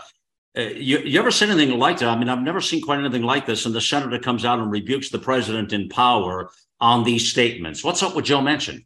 [0.57, 2.09] uh, you, you ever seen anything like that?
[2.09, 3.65] I mean, I've never seen quite anything like this.
[3.65, 7.83] And the senator comes out and rebukes the president in power on these statements.
[7.83, 8.85] What's up with Joe Manchin?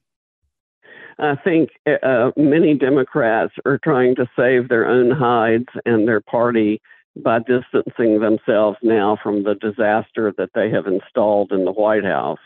[1.18, 1.70] I think
[2.02, 6.80] uh, many Democrats are trying to save their own hides and their party
[7.16, 12.38] by distancing themselves now from the disaster that they have installed in the White House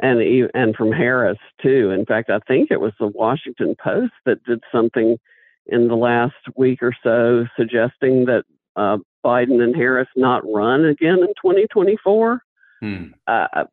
[0.00, 0.20] and
[0.54, 1.90] and from Harris too.
[1.90, 5.18] In fact, I think it was the Washington Post that did something
[5.66, 8.44] in the last week or so suggesting that
[8.76, 12.42] uh, Biden and Harris not run again in 2024.
[12.80, 13.04] Hmm.
[13.26, 13.64] I,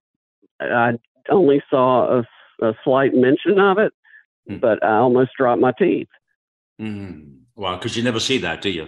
[0.59, 0.91] I
[1.29, 3.93] only saw a, a, slight mention of it,
[4.47, 4.57] hmm.
[4.57, 6.07] but I almost dropped my teeth.
[6.79, 7.39] Mm.
[7.55, 8.87] Well, because you never see that, do you?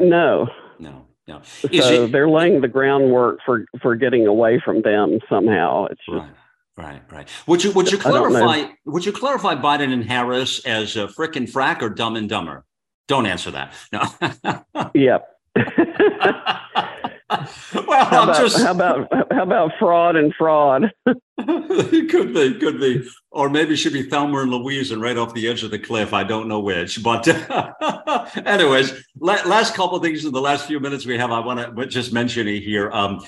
[0.00, 0.48] No.
[0.78, 1.06] No.
[1.26, 1.40] Yeah.
[1.70, 5.86] Is so it, they're laying the groundwork for for getting away from them somehow.
[5.86, 6.30] It's just, right.
[6.76, 7.28] Right, right.
[7.46, 11.82] Would you would you clarify would you clarify Biden and Harris as a frickin' frack
[11.82, 12.64] or dumb and dumber?
[13.06, 13.74] Don't answer that.
[13.92, 14.90] No.
[14.94, 15.28] yep.
[17.86, 18.60] well, how about, just...
[18.60, 20.92] how about how about fraud and fraud?
[21.06, 25.32] could be, could be, or maybe it should be Thelma and Louise and right off
[25.32, 26.12] the edge of the cliff.
[26.12, 27.26] I don't know which, but
[28.46, 31.86] anyways, last couple of things in the last few minutes we have, I want to
[31.86, 32.90] just mention it here.
[32.92, 33.24] Um,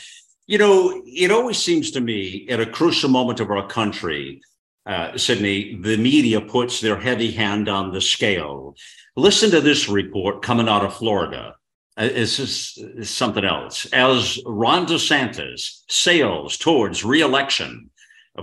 [0.46, 4.42] you know, it always seems to me at a crucial moment of our country,
[4.84, 8.76] uh, Sidney, the media puts their heavy hand on the scale.
[9.16, 11.56] Listen to this report coming out of Florida.
[11.96, 13.86] Uh, just something else.
[13.86, 17.90] As Ron DeSantis sails towards reelection,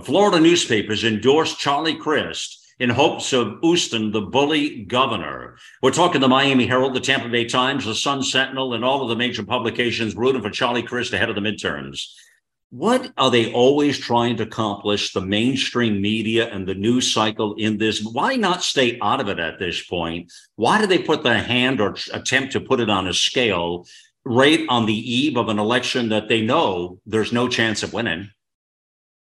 [0.02, 5.56] Florida newspapers endorsed Charlie Crist in hopes of boosting the bully governor.
[5.80, 9.08] We're talking the Miami Herald, the Tampa Bay Times, the Sun Sentinel, and all of
[9.08, 12.08] the major publications rooting for Charlie Crist ahead of the midterms.
[12.70, 17.78] What are they always trying to accomplish, the mainstream media and the news cycle in
[17.78, 18.02] this?
[18.02, 20.32] Why not stay out of it at this point?
[20.56, 23.86] Why do they put their hand or attempt to put it on a scale
[24.24, 28.30] right on the eve of an election that they know there's no chance of winning?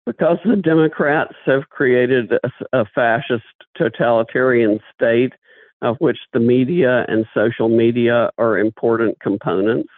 [0.06, 3.44] Because the Democrats have created a, a fascist
[3.76, 5.34] totalitarian state
[5.82, 9.90] of which the media and social media are important components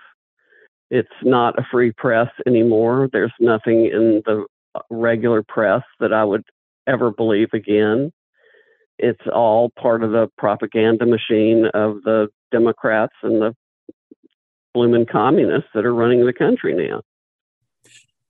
[0.91, 3.09] it's not a free press anymore.
[3.11, 6.43] There's nothing in the uh, regular press that I would
[6.85, 8.11] ever believe again.
[8.99, 13.55] It's all part of the propaganda machine of the Democrats and the
[14.73, 17.01] blooming communists that are running the country now.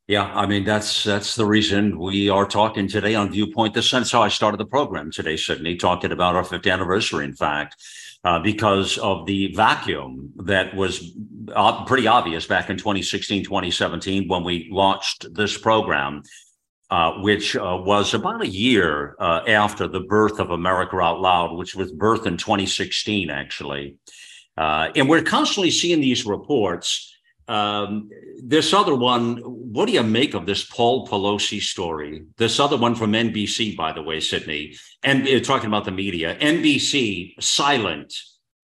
[0.08, 3.74] Yeah, I mean that's that's the reason we are talking today on Viewpoint.
[3.74, 7.26] This is how I started the program today, Sidney, talking about our fifth anniversary.
[7.26, 7.78] In fact,
[8.24, 11.16] uh, because of the vacuum that was
[11.54, 16.22] uh, pretty obvious back in 2016, 2017 when we launched this program,
[16.90, 21.58] uh, which uh, was about a year uh, after the birth of America Out Loud,
[21.58, 23.98] which was birthed in 2016, actually.
[24.58, 27.12] And we're constantly seeing these reports
[27.52, 28.10] um,
[28.42, 32.24] this other one, what do you make of this Paul Pelosi story?
[32.38, 36.38] This other one from NBC, by the way, Sidney, and uh, talking about the media,
[36.40, 38.14] NBC silent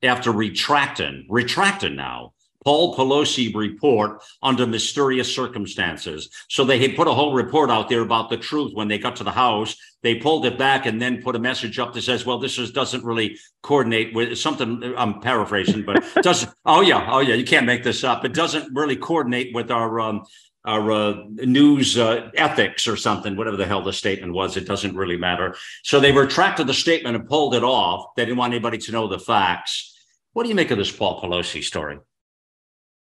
[0.02, 2.34] after retracting, retracting now
[2.68, 6.30] Paul Pelosi report under mysterious circumstances.
[6.50, 9.16] So they had put a whole report out there about the truth when they got
[9.16, 9.78] to the House.
[10.04, 12.72] They pulled it back and then put a message up that says, "Well, this is,
[12.72, 16.52] doesn't really coordinate with something." I'm paraphrasing, but doesn't.
[16.66, 18.26] oh yeah, oh yeah, you can't make this up.
[18.26, 20.26] It doesn't really coordinate with our um,
[20.66, 24.58] our uh, news uh, ethics or something, whatever the hell the statement was.
[24.58, 25.56] It doesn't really matter.
[25.86, 28.14] So they retracted the statement and pulled it off.
[28.18, 29.96] They didn't want anybody to know the facts.
[30.34, 32.00] What do you make of this Paul Pelosi story?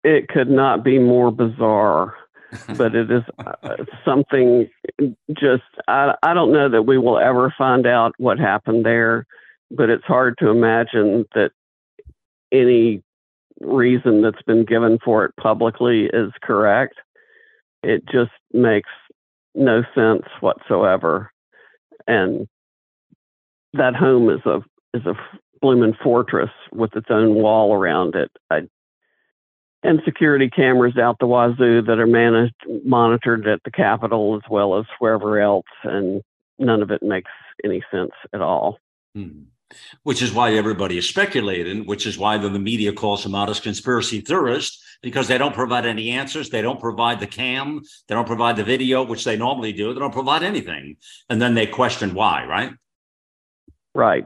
[0.03, 2.15] It could not be more bizarre
[2.77, 4.69] but it is uh, something
[5.31, 9.25] just I, I don't know that we will ever find out what happened there
[9.69, 11.51] but it's hard to imagine that
[12.51, 13.01] any
[13.61, 16.95] reason that's been given for it publicly is correct.
[17.83, 18.89] It just makes
[19.55, 21.31] no sense whatsoever.
[22.07, 22.47] And
[23.73, 24.59] that home is a
[24.93, 25.13] is a
[25.61, 28.31] blooming fortress with its own wall around it.
[28.49, 28.61] I
[29.83, 32.53] and security cameras out the wazoo that are managed
[32.85, 36.21] monitored at the Capitol as well as wherever else, and
[36.59, 37.31] none of it makes
[37.63, 38.77] any sense at all.
[39.15, 39.43] Hmm.
[40.03, 43.49] Which is why everybody is speculating, which is why the, the media calls them out
[43.49, 46.49] as conspiracy theorists, because they don't provide any answers.
[46.49, 47.81] They don't provide the cam.
[48.07, 49.93] They don't provide the video, which they normally do.
[49.93, 50.97] They don't provide anything.
[51.29, 52.73] And then they question why, right?
[53.95, 54.25] Right.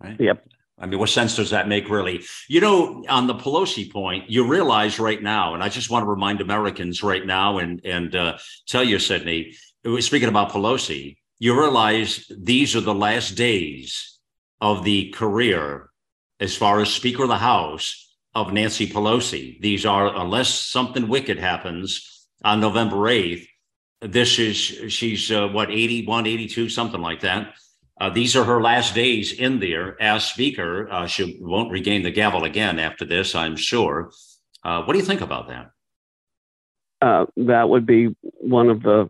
[0.00, 0.20] Right.
[0.20, 0.46] Yep.
[0.78, 2.24] I mean, what sense does that make, really?
[2.48, 6.10] You know, on the Pelosi point, you realize right now, and I just want to
[6.10, 9.54] remind Americans right now, and and uh, tell you, Sidney,
[10.00, 14.18] speaking about Pelosi, you realize these are the last days
[14.60, 15.90] of the career,
[16.40, 19.60] as far as Speaker of the House, of Nancy Pelosi.
[19.60, 23.46] These are, unless something wicked happens on November eighth,
[24.00, 27.54] this is she's uh, what 81, 82, something like that
[28.00, 30.90] uh, these are her last days in there as speaker.
[30.90, 34.10] Uh, she won't regain the gavel again after this, I'm sure.
[34.64, 35.70] Uh, what do you think about that?
[37.00, 39.08] Uh, that would be one of the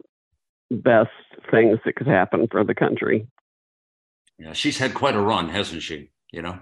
[0.70, 1.10] best
[1.50, 3.26] things that could happen for the country.
[4.38, 6.10] Yeah, she's had quite a run, hasn't she?
[6.32, 6.58] You know.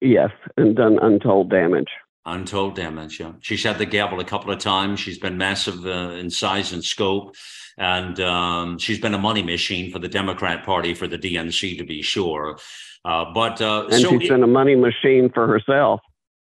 [0.00, 1.90] Yes, and done untold damage.
[2.26, 3.20] Untold damage.
[3.20, 5.00] Yeah, she's had the gavel a couple of times.
[5.00, 7.34] She's been massive uh, in size and scope
[7.78, 11.84] and um, she's been a money machine for the Democrat Party, for the DNC, to
[11.84, 12.58] be sure.
[13.04, 16.00] Uh, but uh, and so she's it, been a money machine for herself.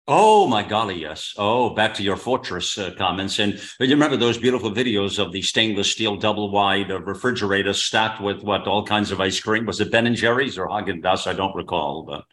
[0.08, 1.32] Oh my golly, yes.
[1.38, 5.42] Oh, back to your fortress uh, comments, and you remember those beautiful videos of the
[5.42, 9.64] stainless steel double wide refrigerator stacked with what all kinds of ice cream?
[9.64, 11.26] Was it Ben and Jerry's or Haagen Dazs?
[11.26, 12.24] I don't recall, but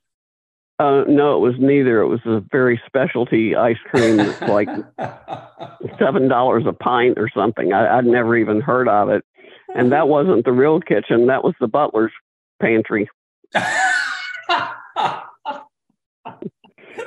[0.79, 2.01] uh, no, it was neither.
[2.01, 4.69] It was a very specialty ice cream that's like
[5.99, 7.73] seven dollars a pint or something.
[7.73, 9.25] I, would never even heard of it,
[9.75, 11.27] and that wasn't the real kitchen.
[11.27, 12.13] That was the butler's
[12.61, 13.09] pantry.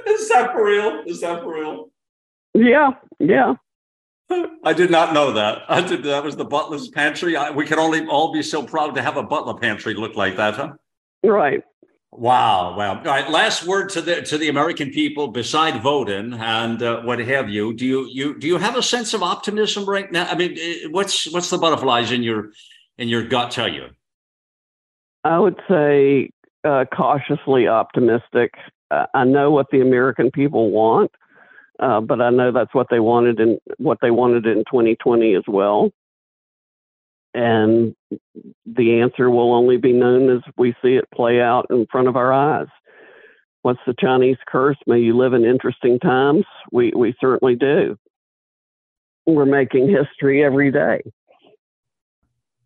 [0.07, 1.03] Is that for real?
[1.07, 1.91] Is that for real?
[2.55, 3.55] Yeah, yeah.
[4.65, 5.63] I did not know that.
[5.69, 6.03] I did.
[6.03, 7.37] That was the butler's pantry.
[7.37, 10.37] I, we can only all be so proud to have a butler pantry look like
[10.37, 10.73] that, huh?
[11.25, 11.63] Right.
[12.15, 12.99] Wow, wow.
[12.99, 17.19] All right, last word to the to the American people, beside voting and uh, what
[17.21, 17.73] have you.
[17.73, 20.27] Do you you do you have a sense of optimism right now?
[20.27, 22.51] I mean, eh, what's what's the butterflies in your
[22.99, 23.87] in your gut tell you?
[25.25, 26.29] I would say
[26.65, 28.53] uh, cautiously optimistic.
[28.91, 31.13] I know what the American people want,
[31.81, 35.45] uh, but I know that's what they wanted in what they wanted in 2020 as
[35.49, 35.91] well
[37.35, 37.95] and
[38.67, 42.17] the answer will only be known as we see it play out in front of
[42.17, 42.69] our eyes.
[43.63, 44.77] What's the Chinese curse?
[44.87, 46.45] May you live in interesting times.
[46.73, 47.97] We we certainly do.
[49.25, 51.03] We're making history every day.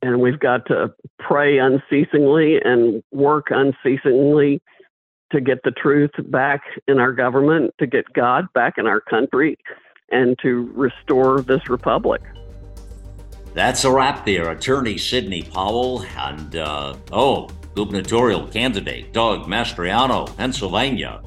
[0.02, 4.62] And we've got to pray unceasingly and work unceasingly
[5.32, 9.58] to get the truth back in our government, to get God back in our country,
[10.10, 12.22] and to restore this republic.
[13.56, 14.50] That's a wrap there.
[14.50, 21.22] Attorney Sidney Powell and, uh, oh, gubernatorial candidate Doug Mastriano, Pennsylvania,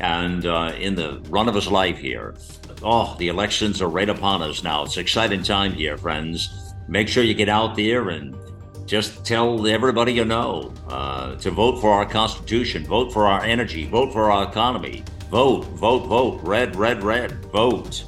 [0.00, 2.34] and uh, in the run of his life here.
[2.82, 4.84] Oh, the elections are right upon us now.
[4.84, 6.72] It's exciting time here, friends.
[6.88, 8.34] Make sure you get out there and
[8.86, 13.86] just tell everybody you know uh, to vote for our Constitution, vote for our energy,
[13.86, 15.04] vote for our economy.
[15.30, 16.40] Vote, vote, vote.
[16.42, 17.32] Red, red, red.
[17.52, 18.04] Vote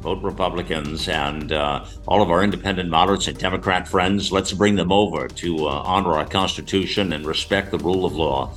[0.00, 4.92] vote Republicans, and uh, all of our independent moderates and Democrat friends, let's bring them
[4.92, 8.52] over to uh, honor our Constitution and respect the rule of law.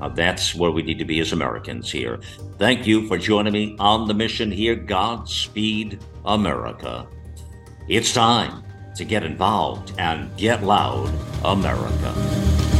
[0.00, 2.20] Uh, that's where we need to be as Americans here.
[2.58, 4.74] Thank you for joining me on the mission here.
[4.74, 7.06] Godspeed, America.
[7.88, 8.62] It's time
[8.96, 11.12] to get involved and get loud,
[11.44, 12.77] America.